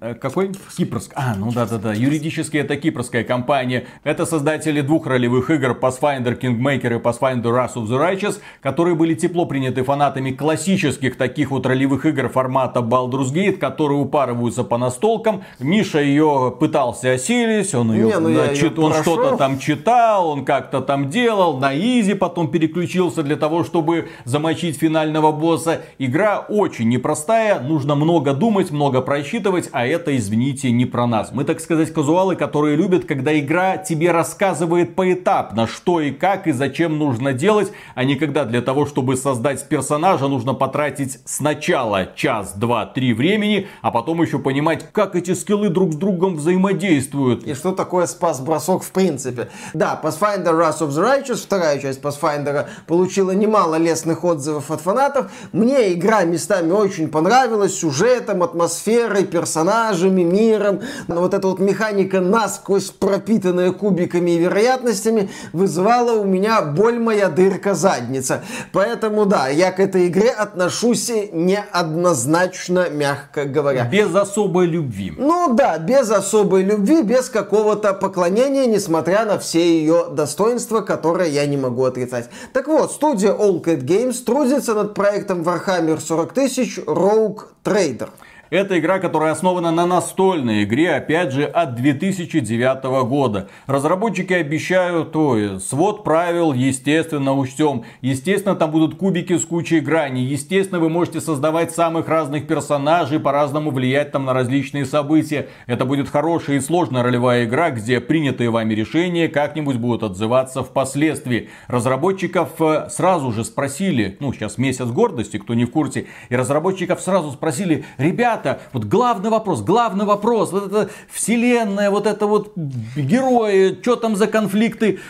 Э, 0.00 0.14
какой? 0.14 0.52
Кипрск. 0.76 1.12
А, 1.14 1.34
ну 1.34 1.50
да-да-да. 1.50 1.94
Юридически 1.94 2.58
это 2.58 2.76
кипрская 2.76 3.24
компания. 3.24 3.86
Это 4.04 4.26
создатели 4.26 4.82
двух 4.82 5.06
ролевых 5.06 5.50
игр 5.50 5.70
Pathfinder 5.80 6.38
Kingmaker 6.38 6.98
и 6.98 7.02
Pathfinder 7.02 7.44
Wrath 7.44 7.74
of 7.74 7.86
the 7.86 7.98
Righteous, 7.98 8.40
которые 8.60 8.94
были 8.94 9.14
тепло 9.14 9.46
приняты 9.46 9.82
фанатами 9.82 10.30
классических 10.32 11.16
таких 11.16 11.50
вот 11.50 11.64
ролевых 11.64 12.04
игр 12.04 12.28
формата 12.28 12.80
Baldur's 12.80 13.32
Gate, 13.32 13.56
которые 13.56 13.98
упарываются 13.98 14.62
по 14.62 14.76
настолкам. 14.76 15.44
Миша 15.58 16.00
ее 16.00 16.54
пытался 16.58 17.12
осилить, 17.12 17.74
он 17.74 17.92
ее, 17.92 18.06
Не, 18.06 18.18
ну 18.18 18.54
чит, 18.54 18.78
он 18.78 18.92
что-то 18.92 19.36
там 19.36 19.58
читал, 19.58 20.28
он 20.28 20.44
как-то 20.44 20.82
там 20.82 21.08
делал, 21.08 21.58
на 21.58 21.74
изи 21.74 22.14
потом 22.14 22.50
переключился 22.50 23.22
для 23.22 23.36
того, 23.36 23.64
чтобы 23.64 24.08
замочить 24.24 24.76
финального 24.76 25.32
босса. 25.32 25.80
Игра 25.98 26.40
очень 26.40 26.90
непростая, 26.90 27.60
нужно 27.60 27.94
много 27.94 28.34
думать, 28.34 28.70
много 28.70 29.00
просчитывать 29.00 29.61
рассказывать, 29.62 29.68
а 29.72 29.86
это, 29.86 30.16
извините, 30.16 30.70
не 30.70 30.86
про 30.86 31.06
нас. 31.06 31.30
Мы, 31.32 31.44
так 31.44 31.60
сказать, 31.60 31.92
казуалы, 31.92 32.36
которые 32.36 32.76
любят, 32.76 33.04
когда 33.04 33.38
игра 33.38 33.76
тебе 33.76 34.10
рассказывает 34.10 34.94
поэтапно, 34.94 35.66
что 35.66 36.00
и 36.00 36.10
как 36.10 36.46
и 36.46 36.52
зачем 36.52 36.98
нужно 36.98 37.32
делать, 37.32 37.72
а 37.94 38.04
не 38.04 38.16
когда 38.16 38.44
для 38.44 38.62
того, 38.62 38.86
чтобы 38.86 39.16
создать 39.16 39.68
персонажа, 39.68 40.28
нужно 40.28 40.54
потратить 40.54 41.18
сначала 41.24 42.08
час, 42.14 42.54
два, 42.56 42.86
три 42.86 43.12
времени, 43.12 43.66
а 43.82 43.90
потом 43.90 44.22
еще 44.22 44.38
понимать, 44.38 44.86
как 44.92 45.16
эти 45.16 45.34
скиллы 45.34 45.68
друг 45.68 45.92
с 45.92 45.96
другом 45.96 46.36
взаимодействуют. 46.36 47.44
И 47.44 47.54
что 47.54 47.72
такое 47.72 48.06
спас-бросок 48.06 48.82
в 48.82 48.90
принципе. 48.90 49.48
Да, 49.74 50.00
Pathfinder 50.02 50.52
Wrath 50.52 50.80
of 50.80 50.88
the 50.88 51.02
Righteous, 51.02 51.42
вторая 51.42 51.78
часть 51.78 52.00
Pathfinder, 52.00 52.66
получила 52.86 53.32
немало 53.32 53.76
лестных 53.76 54.24
отзывов 54.24 54.70
от 54.70 54.80
фанатов. 54.80 55.30
Мне 55.52 55.92
игра 55.92 56.24
местами 56.24 56.72
очень 56.72 57.08
понравилась, 57.08 57.78
сюжетом, 57.78 58.42
атмосферой, 58.42 59.24
персонажами, 59.24 59.51
миром. 59.56 60.80
Но 61.08 61.20
вот 61.20 61.34
эта 61.34 61.46
вот 61.46 61.58
механика 61.58 62.20
насквозь 62.20 62.90
пропитанная 62.90 63.72
кубиками 63.72 64.32
и 64.32 64.38
вероятностями 64.38 65.30
вызывала 65.52 66.12
у 66.18 66.24
меня 66.24 66.62
боль 66.62 66.98
моя 66.98 67.28
дырка 67.28 67.74
задница. 67.74 68.42
Поэтому 68.72 69.26
да, 69.26 69.48
я 69.48 69.72
к 69.72 69.80
этой 69.80 70.08
игре 70.08 70.30
отношусь 70.30 71.10
неоднозначно, 71.32 72.88
мягко 72.90 73.44
говоря. 73.44 73.84
Без 73.84 74.14
особой 74.14 74.66
любви. 74.66 75.12
Ну 75.16 75.54
да, 75.54 75.78
без 75.78 76.10
особой 76.10 76.62
любви, 76.62 77.02
без 77.02 77.28
какого-то 77.28 77.94
поклонения, 77.94 78.66
несмотря 78.66 79.24
на 79.24 79.38
все 79.38 79.78
ее 79.80 80.06
достоинства, 80.10 80.80
которые 80.80 81.30
я 81.30 81.46
не 81.46 81.56
могу 81.56 81.84
отрицать. 81.84 82.28
Так 82.52 82.68
вот, 82.68 82.92
студия 82.92 83.32
All 83.32 83.62
Cat 83.62 83.82
Games 83.82 84.22
трудится 84.24 84.74
над 84.74 84.94
проектом 84.94 85.42
Warhammer 85.42 86.00
40 86.00 86.32
тысяч 86.32 86.78
Rogue 86.78 87.40
Trader. 87.64 88.10
Это 88.52 88.78
игра, 88.78 88.98
которая 88.98 89.32
основана 89.32 89.70
на 89.70 89.86
настольной 89.86 90.64
игре, 90.64 90.96
опять 90.96 91.32
же, 91.32 91.44
от 91.44 91.74
2009 91.74 92.84
года. 93.08 93.48
Разработчики 93.66 94.34
обещают, 94.34 95.16
ой, 95.16 95.58
свод 95.58 96.04
правил, 96.04 96.52
естественно, 96.52 97.32
учтем. 97.32 97.84
Естественно, 98.02 98.54
там 98.54 98.70
будут 98.70 98.96
кубики 98.96 99.38
с 99.38 99.46
кучей 99.46 99.80
граней. 99.80 100.24
Естественно, 100.24 100.80
вы 100.80 100.90
можете 100.90 101.22
создавать 101.22 101.72
самых 101.72 102.08
разных 102.08 102.46
персонажей, 102.46 103.20
по-разному 103.20 103.70
влиять 103.70 104.12
там 104.12 104.26
на 104.26 104.34
различные 104.34 104.84
события. 104.84 105.48
Это 105.66 105.86
будет 105.86 106.10
хорошая 106.10 106.58
и 106.58 106.60
сложная 106.60 107.02
ролевая 107.02 107.46
игра, 107.46 107.70
где 107.70 108.00
принятые 108.00 108.50
вами 108.50 108.74
решения 108.74 109.28
как-нибудь 109.28 109.76
будут 109.76 110.02
отзываться 110.02 110.62
впоследствии. 110.62 111.48
Разработчиков 111.68 112.50
э, 112.60 112.90
сразу 112.90 113.32
же 113.32 113.46
спросили, 113.46 114.18
ну, 114.20 114.30
сейчас 114.34 114.58
месяц 114.58 114.88
гордости, 114.88 115.38
кто 115.38 115.54
не 115.54 115.64
в 115.64 115.70
курсе, 115.70 116.04
и 116.28 116.36
разработчиков 116.36 117.00
сразу 117.00 117.30
спросили, 117.30 117.86
ребят, 117.96 118.41
ребята, 118.42 118.60
вот 118.72 118.84
главный 118.84 119.30
вопрос, 119.30 119.62
главный 119.62 120.04
вопрос, 120.04 120.52
вот 120.52 120.66
это 120.66 120.90
вселенная, 121.10 121.90
вот 121.90 122.06
это 122.06 122.26
вот 122.26 122.52
герои, 122.56 123.78
что 123.80 123.96
там 123.96 124.16
за 124.16 124.26
конфликты. 124.26 125.00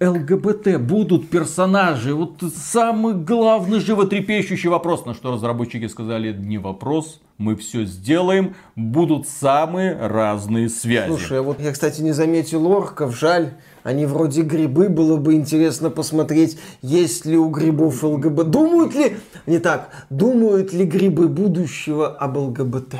ЛГБТ 0.00 0.80
будут 0.80 1.28
персонажи. 1.28 2.14
Вот 2.14 2.42
самый 2.56 3.12
главный 3.12 3.80
животрепещущий 3.80 4.70
вопрос, 4.70 5.04
на 5.04 5.12
что 5.12 5.32
разработчики 5.32 5.88
сказали, 5.88 6.32
не 6.32 6.56
вопрос, 6.56 7.20
мы 7.36 7.54
все 7.54 7.84
сделаем, 7.84 8.54
будут 8.76 9.28
самые 9.28 9.94
разные 9.94 10.70
связи. 10.70 11.08
Слушай, 11.08 11.40
а 11.40 11.42
вот 11.42 11.60
я, 11.60 11.70
кстати, 11.70 12.00
не 12.00 12.12
заметил 12.12 12.66
орков, 12.66 13.14
жаль. 13.14 13.50
Они 13.84 14.06
вроде 14.06 14.40
грибы, 14.40 14.88
было 14.88 15.18
бы 15.18 15.34
интересно 15.34 15.90
посмотреть, 15.90 16.58
есть 16.80 17.26
ли 17.26 17.36
у 17.36 17.50
грибов 17.50 18.02
ЛГБТ. 18.02 18.50
Думают 18.50 18.94
ли, 18.94 19.18
не 19.46 19.58
так, 19.58 19.90
думают 20.08 20.72
ли 20.72 20.86
грибы 20.86 21.28
будущего 21.28 22.08
об 22.08 22.38
ЛГБТ? 22.38 22.94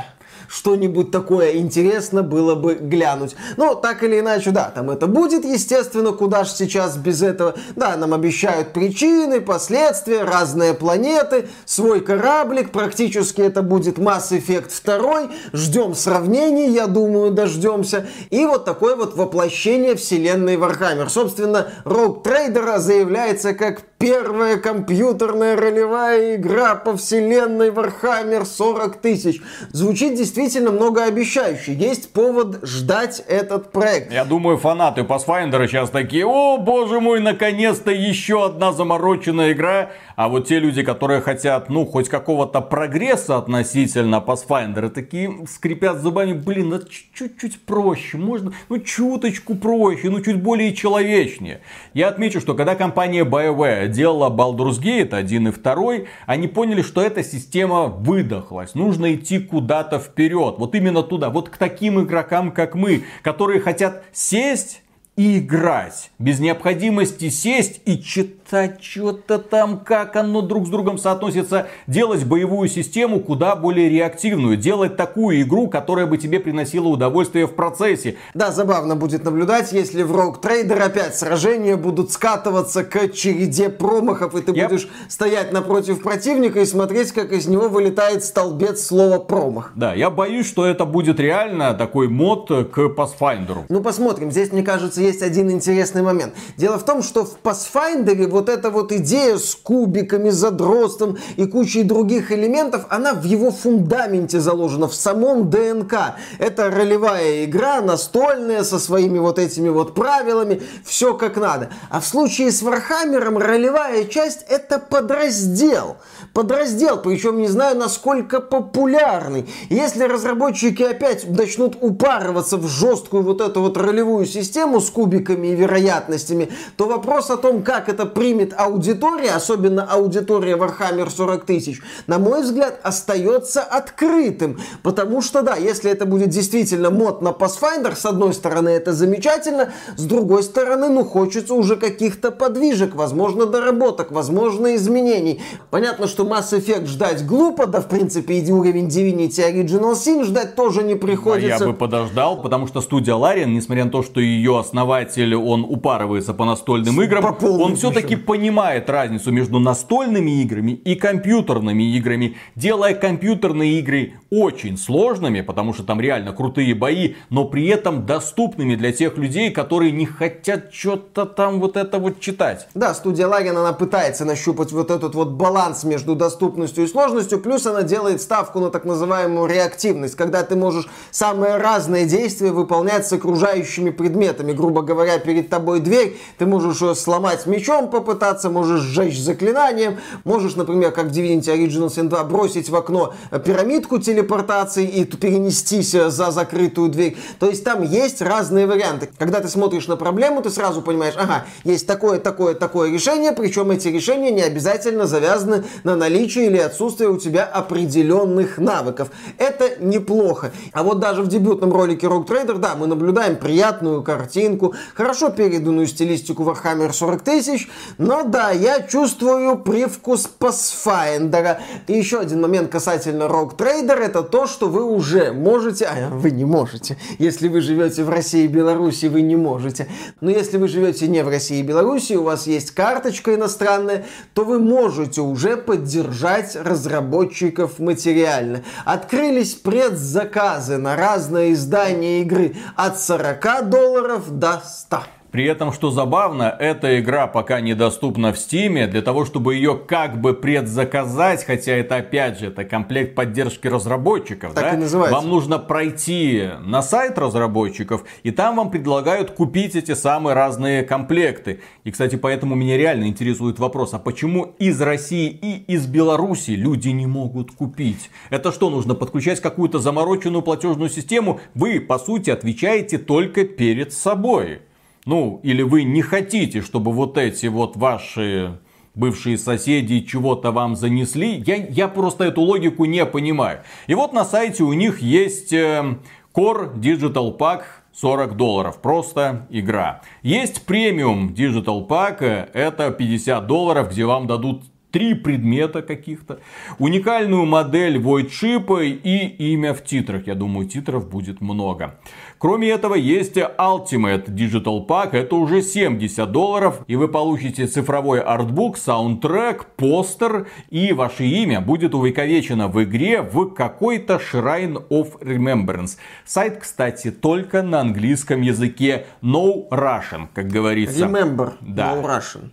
Что-нибудь 0.55 1.11
такое 1.11 1.57
интересно 1.57 2.23
было 2.23 2.55
бы 2.55 2.75
глянуть. 2.75 3.35
Но 3.57 3.75
так 3.75 4.05
или 4.05 4.21
иначе, 4.21 4.51
да, 4.53 4.71
там 4.73 4.89
это 4.89 5.09
будет, 5.09 5.45
естественно, 5.45 6.13
куда 6.13 6.45
же 6.45 6.51
сейчас 6.51 6.97
без 6.97 7.23
этого. 7.23 7.55
Да, 7.75 7.97
нам 7.97 8.15
обещают 8.15 8.73
причины, 8.73 9.41
последствия, 9.41 10.23
разные 10.23 10.75
планеты, 10.75 11.49
свой 11.65 12.01
кораблик, 12.01 12.71
практически 12.71 13.41
это 13.41 13.63
будет 13.63 13.99
Mass 13.99 14.31
Effect 14.31 14.71
2, 14.85 15.31
ждем 15.53 15.95
сравнений, 15.95 16.71
я 16.71 16.87
думаю, 16.87 17.33
дождемся. 17.33 18.07
И 18.31 18.47
вот 18.47 18.65
такое 18.65 18.95
вот 18.95 19.17
воплощение 19.17 19.97
вселенной 19.97 20.55
Warhammer. 20.55 21.09
Собственно, 21.09 21.67
Rogue 21.85 22.23
Trader 22.23 22.79
заявляется 22.79 23.55
как 23.55 23.83
первая 23.99 24.59
компьютерная 24.59 25.57
ролевая 25.57 26.37
игра 26.37 26.77
по 26.77 26.97
вселенной 26.97 27.71
Warhammer 27.71 28.45
40 28.45 28.99
тысяч. 28.99 29.43
Звучит 29.73 30.15
действительно 30.15 30.44
многообещающе. 30.71 31.75
Есть 31.75 32.13
повод 32.13 32.67
ждать 32.67 33.23
этот 33.27 33.73
проект. 33.73 34.13
Я 34.13 34.25
думаю, 34.25 34.59
фанаты 34.59 35.03
Pathfinder 35.03 35.67
сейчас 35.67 35.91
такие, 35.91 36.27
о 36.27 36.59
боже 36.59 37.01
мой, 37.01 37.21
наконец-то 37.21 37.91
еще 37.91 38.45
одна 38.45 38.73
замороченная 38.73 39.53
игра. 39.53 39.91
А 40.17 40.29
вот 40.29 40.47
те 40.47 40.61
люди, 40.61 40.83
которые 40.83 41.21
хотят, 41.21 41.69
ну, 41.69 41.85
хоть 41.85 42.09
какого-то 42.09 42.61
прогресса 42.61 43.39
относительно 43.39 44.23
Pathfinder, 44.25 44.89
такие 44.89 45.33
скрипят 45.49 46.01
зубами, 46.01 46.33
блин, 46.33 46.69
ну 46.69 46.81
чуть-чуть 47.15 47.61
проще, 47.63 48.17
можно, 48.17 48.53
ну, 48.69 48.79
чуточку 48.79 49.57
проще, 49.57 50.11
ну, 50.11 50.21
чуть 50.21 50.41
более 50.41 50.73
человечнее. 50.75 51.61
Я 51.95 52.09
отмечу, 52.09 52.41
что 52.41 52.55
когда 52.55 52.77
компания 52.77 53.25
BioWare 53.25 53.89
делала 53.89 54.31
Baldur's 54.31 54.81
Gate 54.81 55.15
1 55.15 55.49
и 55.49 55.51
2, 55.51 55.95
они 56.27 56.47
поняли, 56.47 56.83
что 56.83 57.03
эта 57.03 57.25
система 57.25 57.87
выдохлась. 57.87 58.75
Нужно 58.75 59.15
идти 59.15 59.41
куда-то 59.41 59.99
вперед. 59.99 60.57
Вот 60.59 60.75
именно 60.75 61.03
туда. 61.03 61.31
Вот 61.31 61.49
к 61.49 61.57
таким 61.57 62.01
игрокам, 62.01 62.53
как 62.53 62.75
мы, 62.75 63.05
которые 63.23 63.61
хотят 63.61 64.05
сесть 64.13 64.83
и 65.17 65.39
играть. 65.39 66.11
Без 66.19 66.41
необходимости 66.41 67.29
сесть 67.29 67.81
и 67.85 67.99
читать 67.99 68.44
что-то 68.81 69.39
там, 69.39 69.81
как 69.81 70.17
оно 70.17 70.41
друг 70.43 70.67
с 70.67 70.71
другом 70.71 70.99
соотносится. 70.99 71.67
Делать 71.87 72.25
боевую 72.25 72.69
систему 72.69 73.21
куда 73.21 73.57
более 73.57 73.89
реактивную. 73.89 74.57
Делать 74.57 74.97
такую 74.97 75.43
игру, 75.43 75.69
которая 75.69 76.07
бы 76.07 76.19
тебе 76.19 76.41
приносила 76.41 76.89
удовольствие 76.89 77.47
в 77.47 77.55
процессе. 77.55 78.17
Да, 78.35 78.53
забавно 78.53 78.97
будет 78.97 79.25
наблюдать, 79.25 79.73
если 79.73 80.03
в 80.03 80.13
Rogue 80.13 80.41
Trader 80.41 80.81
опять 80.81 81.17
сражения 81.17 81.77
будут 81.77 82.13
скатываться 82.13 82.85
к 82.85 83.13
череде 83.13 83.69
промахов, 83.69 84.35
и 84.35 84.43
ты 84.43 84.53
yep. 84.53 84.69
будешь 84.69 84.89
стоять 85.09 85.53
напротив 85.53 86.03
противника 86.03 86.61
и 86.61 86.67
смотреть, 86.67 87.13
как 87.13 87.33
из 87.33 87.47
него 87.47 87.69
вылетает 87.69 88.25
столбец 88.25 88.85
слова 88.85 89.19
промах. 89.19 89.73
Да, 89.75 89.95
я 89.95 90.11
боюсь, 90.11 90.47
что 90.47 90.67
это 90.67 90.85
будет 90.85 91.21
реально 91.21 91.75
такой 91.75 92.09
мод 92.09 92.49
к 92.49 92.79
Pathfinder. 92.79 93.65
Ну, 93.69 93.81
посмотрим. 93.81 94.31
Здесь, 94.31 94.53
мне 94.53 94.63
кажется, 94.63 95.01
есть 95.01 95.23
один 95.23 95.51
интересный 95.51 96.03
момент. 96.03 96.35
Дело 96.57 96.79
в 96.79 96.85
том, 96.85 97.03
что 97.03 97.25
в 97.25 97.39
Pathfinder 97.43 98.27
вот 98.29 98.44
эта 98.49 98.71
вот 98.71 98.93
идея 98.93 99.39
с 99.39 99.55
кубиками, 99.55 100.31
задротством 100.31 101.19
и 101.37 101.47
кучей 101.47 101.83
других 101.83 102.33
элементов, 102.33 102.87
она 102.89 103.15
в 103.15 103.25
его 103.25 103.51
фундаменте 103.51 104.41
заложена, 104.41 104.89
в 104.89 104.95
самом 104.95 105.51
ДНК. 105.51 106.17
Это 106.39 106.71
ролевая 106.71 107.45
игра, 107.45 107.81
настольная, 107.81 108.65
со 108.65 108.79
своими 108.79 109.19
вот 109.19 109.39
этими 109.39 109.69
вот 109.69 109.95
правилами, 109.95 110.63
все 110.85 111.15
как 111.15 111.37
надо. 111.37 111.71
А 111.91 112.01
в 112.01 112.07
случае 112.07 112.51
с 112.51 112.63
Вархаммером 112.63 113.39
ролевая 113.39 114.05
часть 114.05 114.45
это 114.49 114.79
подраздел. 114.79 115.97
Подраздел, 116.35 117.01
причем 117.01 117.39
не 117.39 117.47
знаю, 117.47 117.79
насколько 117.79 118.41
популярный. 118.41 119.49
Если 119.71 120.03
разработчики 120.03 120.83
опять 120.83 121.29
начнут 121.29 121.77
упарываться 121.81 122.57
в 122.57 122.67
жесткую 122.67 123.23
вот 123.23 123.41
эту 123.41 123.61
вот 123.61 123.77
ролевую 123.77 124.27
систему 124.27 124.81
с 124.81 124.91
кубиками 124.91 125.47
и 125.47 125.55
вероятностями, 125.55 126.51
то 126.77 126.87
вопрос 126.87 127.31
о 127.31 127.37
том, 127.37 127.63
как 127.63 127.89
это 127.89 128.05
примет 128.05 128.53
аудитория, 128.57 129.31
особенно 129.31 129.85
аудитория 129.85 130.57
Warhammer 130.57 131.09
40 131.09 131.45
тысяч, 131.45 131.81
на 132.09 132.19
мой 132.19 132.43
взгляд, 132.43 132.81
остается 132.83 133.63
открытым. 133.63 134.59
Потому 134.83 135.23
что, 135.23 135.43
да, 135.43 135.55
если 135.55 135.89
это 135.89 136.05
будет 136.05 136.31
действительно 136.31 136.91
мод 136.91 137.23
на 137.23 137.29
Pathfinder, 137.29 137.95
с 137.95 138.05
одной 138.05 138.35
стороны, 138.35 138.71
это 138.71 138.93
замечательно, 138.93 139.73
с 139.97 140.03
другой 140.03 140.43
стороны, 140.43 140.89
ну, 140.89 141.05
хочется 141.05 141.55
уже 141.55 141.77
каких-то 141.77 142.33
подвижек, 142.33 142.97
возможно, 142.97 143.47
доработок, 143.47 144.11
возможно, 144.11 144.75
изменений. 144.75 145.41
Понятно, 145.71 146.09
что 146.09 146.24
Mass 146.25 146.53
Effect 146.53 146.87
ждать 146.87 147.27
глупо, 147.27 147.67
да, 147.67 147.81
в 147.81 147.89
принципе, 147.89 148.39
и 148.39 148.53
уровень 148.53 148.87
Divinity 148.87 149.53
Original 149.53 149.93
Sin 149.93 150.25
ждать 150.25 150.55
тоже 150.55 150.83
не 150.83 150.95
приходится. 150.95 151.57
А 151.57 151.59
я 151.59 151.67
бы 151.67 151.75
подождал, 151.75 152.41
потому 152.41 152.67
что 152.67 152.81
студия 152.81 153.15
Larian, 153.15 153.47
несмотря 153.47 153.85
на 153.85 153.91
то, 153.91 154.03
что 154.03 154.21
ее 154.21 154.59
основа 154.59 154.95
основатель, 154.95 155.35
он 155.35 155.65
упарывается 155.65 156.35
по 156.35 156.45
настольным 156.45 157.01
играм, 157.03 157.37
он 157.43 157.77
все-таки 157.77 158.17
понимает 158.17 158.91
разницу 158.91 159.33
между 159.33 159.59
настольными 159.59 160.43
играми 160.43 160.73
и 160.73 160.95
компьютерными 160.95 161.97
играми, 161.97 162.37
делая 162.55 162.95
компьютерные 162.95 163.79
игры 163.81 164.15
очень 164.31 164.77
сложными, 164.77 165.41
потому 165.41 165.73
что 165.73 165.85
там 165.85 166.01
реально 166.01 166.33
крутые 166.33 166.75
бои, 166.75 167.15
но 167.31 167.45
при 167.45 167.67
этом 167.69 168.05
доступными 168.07 168.77
для 168.77 168.93
тех 168.93 169.17
людей, 169.17 169.51
которые 169.51 169.93
не 169.93 170.07
хотят 170.07 170.73
что-то 170.73 171.25
там 171.25 171.61
вот 171.61 171.77
это 171.77 171.99
вот 171.99 172.21
читать. 172.21 172.69
Да, 172.75 172.95
студия 172.95 173.27
Лагин, 173.27 173.57
она 173.57 173.73
пытается 173.73 174.25
нащупать 174.25 174.73
вот 174.73 174.91
этот 174.91 175.15
вот 175.15 175.31
баланс 175.31 175.85
между 175.85 176.14
между 176.15 176.17
доступностью 176.17 176.85
и 176.85 176.87
сложностью, 176.87 177.41
плюс 177.41 177.67
она 177.67 177.83
делает 177.83 178.21
ставку 178.21 178.61
на 178.61 178.71
так 178.71 178.85
называемую 178.85 179.47
реактивность, 179.47 180.17
когда 180.17 180.43
ты 180.43 180.57
можешь 180.57 180.89
самые 181.11 181.57
разные 181.57 182.07
действия 182.07 182.53
выполнять 182.53 183.07
с 183.07 183.13
окружающими 183.13 183.91
предметами. 183.91 184.53
Грубо 184.53 184.83
говоря, 184.83 185.19
перед 185.19 185.51
тобой 185.51 185.81
дверь, 185.81 186.17
ты 186.39 186.47
можешь 186.47 186.81
ее 186.81 186.95
сломать 186.95 187.47
мечом 187.47 187.91
попытаться, 187.91 188.51
можешь 188.51 188.81
сжечь 188.81 189.21
заклинанием, 189.21 189.99
можешь, 190.25 190.57
например, 190.57 190.93
как 190.93 191.07
в 191.07 191.11
Divinity 191.11 191.53
Original 191.55 191.89
Sin 191.89 192.09
2, 192.09 192.25
бросить 192.25 192.69
в 192.69 192.77
окно 192.77 193.13
пирамидку 193.45 193.99
телепортации 193.99 194.87
и 194.87 195.05
перенестись 195.05 195.93
за 195.93 196.31
закрытую 196.31 196.89
дверь. 196.89 197.17
То 197.39 197.49
есть 197.49 197.65
там 197.65 197.83
есть 197.83 198.23
разные 198.23 198.67
варианты. 198.67 199.09
Когда 199.19 199.41
ты 199.41 199.49
смотришь 199.49 199.89
на 199.89 199.97
проблему, 199.97 200.43
ты 200.43 200.51
сразу 200.51 200.83
понимаешь, 200.83 201.15
ага, 201.17 201.45
есть 201.65 201.87
такое, 201.87 202.19
такое, 202.19 202.55
такое 202.55 202.91
решение, 202.91 203.33
причем 203.33 203.71
эти 203.71 203.89
решения 203.89 204.31
не 204.31 204.43
обязательно 204.43 205.07
завязаны 205.07 205.65
на 205.85 205.97
наличие 206.05 206.47
или 206.47 206.59
отсутствие 206.59 207.09
у 207.09 207.17
тебя 207.17 207.45
определенных 207.45 208.59
навыков. 208.59 209.09
Это 209.39 209.83
неплохо. 209.83 210.53
А 210.73 210.83
вот 210.83 211.01
даже 211.01 211.23
в 211.23 211.29
дебютном 211.29 211.73
ролике 211.73 212.09
Rogue 212.09 212.27
Trader, 212.27 212.59
да, 212.59 212.75
мы 212.75 212.87
наблюдаем 212.87 213.37
приятную 213.37 214.03
картинку, 214.03 214.75
хорошо 214.95 215.31
переданную 215.31 215.87
стилистику 215.87 216.43
Warhammer 216.43 216.93
40 216.93 217.23
тысяч, 217.23 217.71
но 217.97 218.23
да, 218.25 218.51
я 218.51 218.83
чувствую 218.83 219.57
привкус 219.57 220.29
Pathfinder. 220.39 221.57
И 221.87 221.95
еще 221.95 222.19
один 222.19 222.43
момент 222.43 222.71
касательно 222.71 223.23
Rogue 223.23 223.57
Trader, 223.57 223.97
это 223.97 224.23
то, 224.23 224.47
что 224.47 224.69
вы 224.69 224.85
уже 224.85 225.33
можете, 225.33 225.87
а 225.87 226.11
вы 226.11 226.33
не 226.33 226.45
можете, 226.45 226.99
если 227.19 227.49
вы 227.49 227.63
живете 227.63 228.05
в 228.05 228.11
России 228.11 228.45
и 228.45 228.49
Беларуси, 228.49 229.07
вы 229.07 229.23
не 229.23 229.37
можете. 229.37 229.89
Но 230.21 230.31
если 230.31 230.59
вы 230.59 230.69
живете 230.69 231.09
не 231.09 231.25
в 231.25 231.29
России 231.29 231.61
и 231.61 231.63
Беларуси, 231.63 232.13
у 232.13 232.25
вас 232.25 232.47
есть 232.47 232.73
карточка 232.73 233.35
иностранная, 233.35 234.05
то 234.35 234.45
вы 234.45 234.59
можете 234.59 235.23
уже 235.23 235.57
поддержать 235.95 236.57
разработчиков 236.57 237.79
материально. 237.79 238.65
Открылись 238.85 239.55
предзаказы 239.55 240.77
на 240.77 240.97
разные 240.97 241.53
издания 241.53 242.23
игры 242.23 242.57
от 242.75 243.01
40 243.01 243.71
долларов 243.71 244.39
до 244.39 244.61
100. 244.65 245.03
При 245.35 245.47
этом, 245.47 245.73
что 245.73 245.91
забавно, 245.91 246.45
эта 246.61 247.01
игра 247.01 247.27
пока 247.27 247.61
недоступна 247.61 248.33
в 248.33 248.39
Стиме. 248.39 248.87
Для 248.87 249.03
того, 249.03 249.25
чтобы 249.25 249.57
ее 249.57 249.77
как 249.77 250.21
бы 250.21 250.33
предзаказать, 250.33 251.43
хотя 251.45 251.73
это 251.73 251.97
опять 251.97 252.39
же, 252.39 252.47
это 252.47 252.65
комплект 252.65 253.17
поддержки 253.17 253.67
разработчиков. 253.67 254.55
Так 254.55 254.63
да? 254.63 254.75
и 254.75 254.77
называется. 254.77 255.17
Вам 255.17 255.29
нужно 255.29 255.59
пройти 255.59 256.51
на 256.65 256.83
сайт 256.83 257.19
разработчиков, 257.19 258.05
и 258.23 258.31
там 258.31 258.55
вам 258.55 258.71
предлагают 258.71 259.33
купить 259.33 259.75
эти 259.75 259.95
самые 259.95 260.35
разные 260.35 260.85
комплекты. 260.85 261.63
И, 261.83 261.91
кстати, 261.91 262.15
поэтому 262.15 262.55
меня 262.55 262.77
реально 262.77 263.09
интересует 263.09 263.59
вопрос, 263.59 263.93
а 263.93 263.99
почему 263.99 264.55
из 264.61 264.81
России 264.81 265.31
и 265.31 265.65
из 265.67 265.89
Беларуси 265.89 266.53
люди 266.53 266.91
не 266.91 267.07
могут 267.07 267.51
купить? 267.51 268.09
Это 268.31 268.53
что, 268.53 268.71
нужно 268.71 268.95
подключать 268.95 269.41
какую-то 269.41 269.81
замороченную 269.81 270.43
платежную 270.43 270.91
систему? 270.91 271.41
Вы, 271.57 271.81
по 271.81 271.99
сути, 271.99 272.31
отвечаете 272.31 272.99
только 272.99 273.45
перед 273.45 273.93
собой. 273.93 274.61
Ну, 275.05 275.41
или 275.43 275.63
вы 275.63 275.85
не 275.85 276.03
хотите, 276.03 276.63
чтобы 276.63 276.93
вот 276.93 277.19
эти 277.19 277.47
вот 277.47 277.77
ваши 277.77 278.59
бывшие 278.95 279.37
соседи 279.37 280.01
чего-то 280.01 280.51
вам 280.51 280.77
занесли. 280.77 281.43
Я, 281.47 281.57
я 281.57 281.89
просто 281.89 282.25
эту 282.25 282.41
логику 282.41 282.85
не 282.85 283.05
понимаю. 283.05 283.61
И 283.87 283.95
вот 283.95 284.13
на 284.13 284.25
сайте 284.25 284.63
у 284.63 284.73
них 284.73 285.01
есть 285.01 285.53
э, 285.53 285.99
Core 286.35 286.75
Digital 286.77 287.37
Pack 287.37 287.63
40 287.93 288.37
долларов. 288.37 288.81
Просто 288.81 289.47
игра. 289.51 290.03
Есть 290.23 290.65
премиум 290.65 291.35
Digital 291.35 291.87
Pack. 291.87 292.19
э, 292.21 292.49
Это 292.53 292.91
50 292.91 293.47
долларов, 293.47 293.91
где 293.91 294.07
вам 294.07 294.27
дадут 294.27 294.63
три 294.95 295.15
предмета 295.15 295.83
каких-то, 295.83 296.39
уникальную 296.79 297.45
модель 297.47 297.97
Void 297.97 298.29
Chip 298.29 298.87
и 298.87 299.27
имя 299.53 299.75
в 299.75 299.83
титрах. 299.83 300.29
Я 300.29 300.37
думаю, 300.37 300.69
титров 300.69 301.11
будет 301.11 301.41
много. 301.41 301.99
Кроме 302.45 302.69
этого, 302.69 302.95
есть 302.95 303.39
Ultimate 303.39 304.27
Digital 304.27 304.87
Pack, 304.87 305.13
это 305.13 305.35
уже 305.35 305.63
70 305.63 306.31
долларов, 306.31 306.83
и 306.87 306.95
вы 306.95 307.09
получите 307.09 307.67
цифровой 307.67 308.21
артбук, 308.21 308.77
саундтрек, 308.77 309.65
постер, 309.77 310.47
и 310.69 310.93
ваше 310.93 311.25
имя 311.25 311.63
будет 311.63 311.95
увековечено 311.95 312.69
в 312.69 312.85
игре 312.85 313.23
в 313.23 313.47
какой-то 313.47 314.21
Shrine 314.21 314.87
of 314.91 315.19
Remembrance. 315.23 315.97
Сайт, 316.27 316.59
кстати, 316.59 317.11
только 317.11 317.63
на 317.63 317.81
английском 317.81 318.43
языке, 318.43 319.07
no 319.23 319.67
Russian, 319.71 320.29
как 320.35 320.49
говорится. 320.49 321.07
Remember, 321.07 321.55
Да. 321.63 321.95
no 321.95 322.05
Russian. 322.05 322.51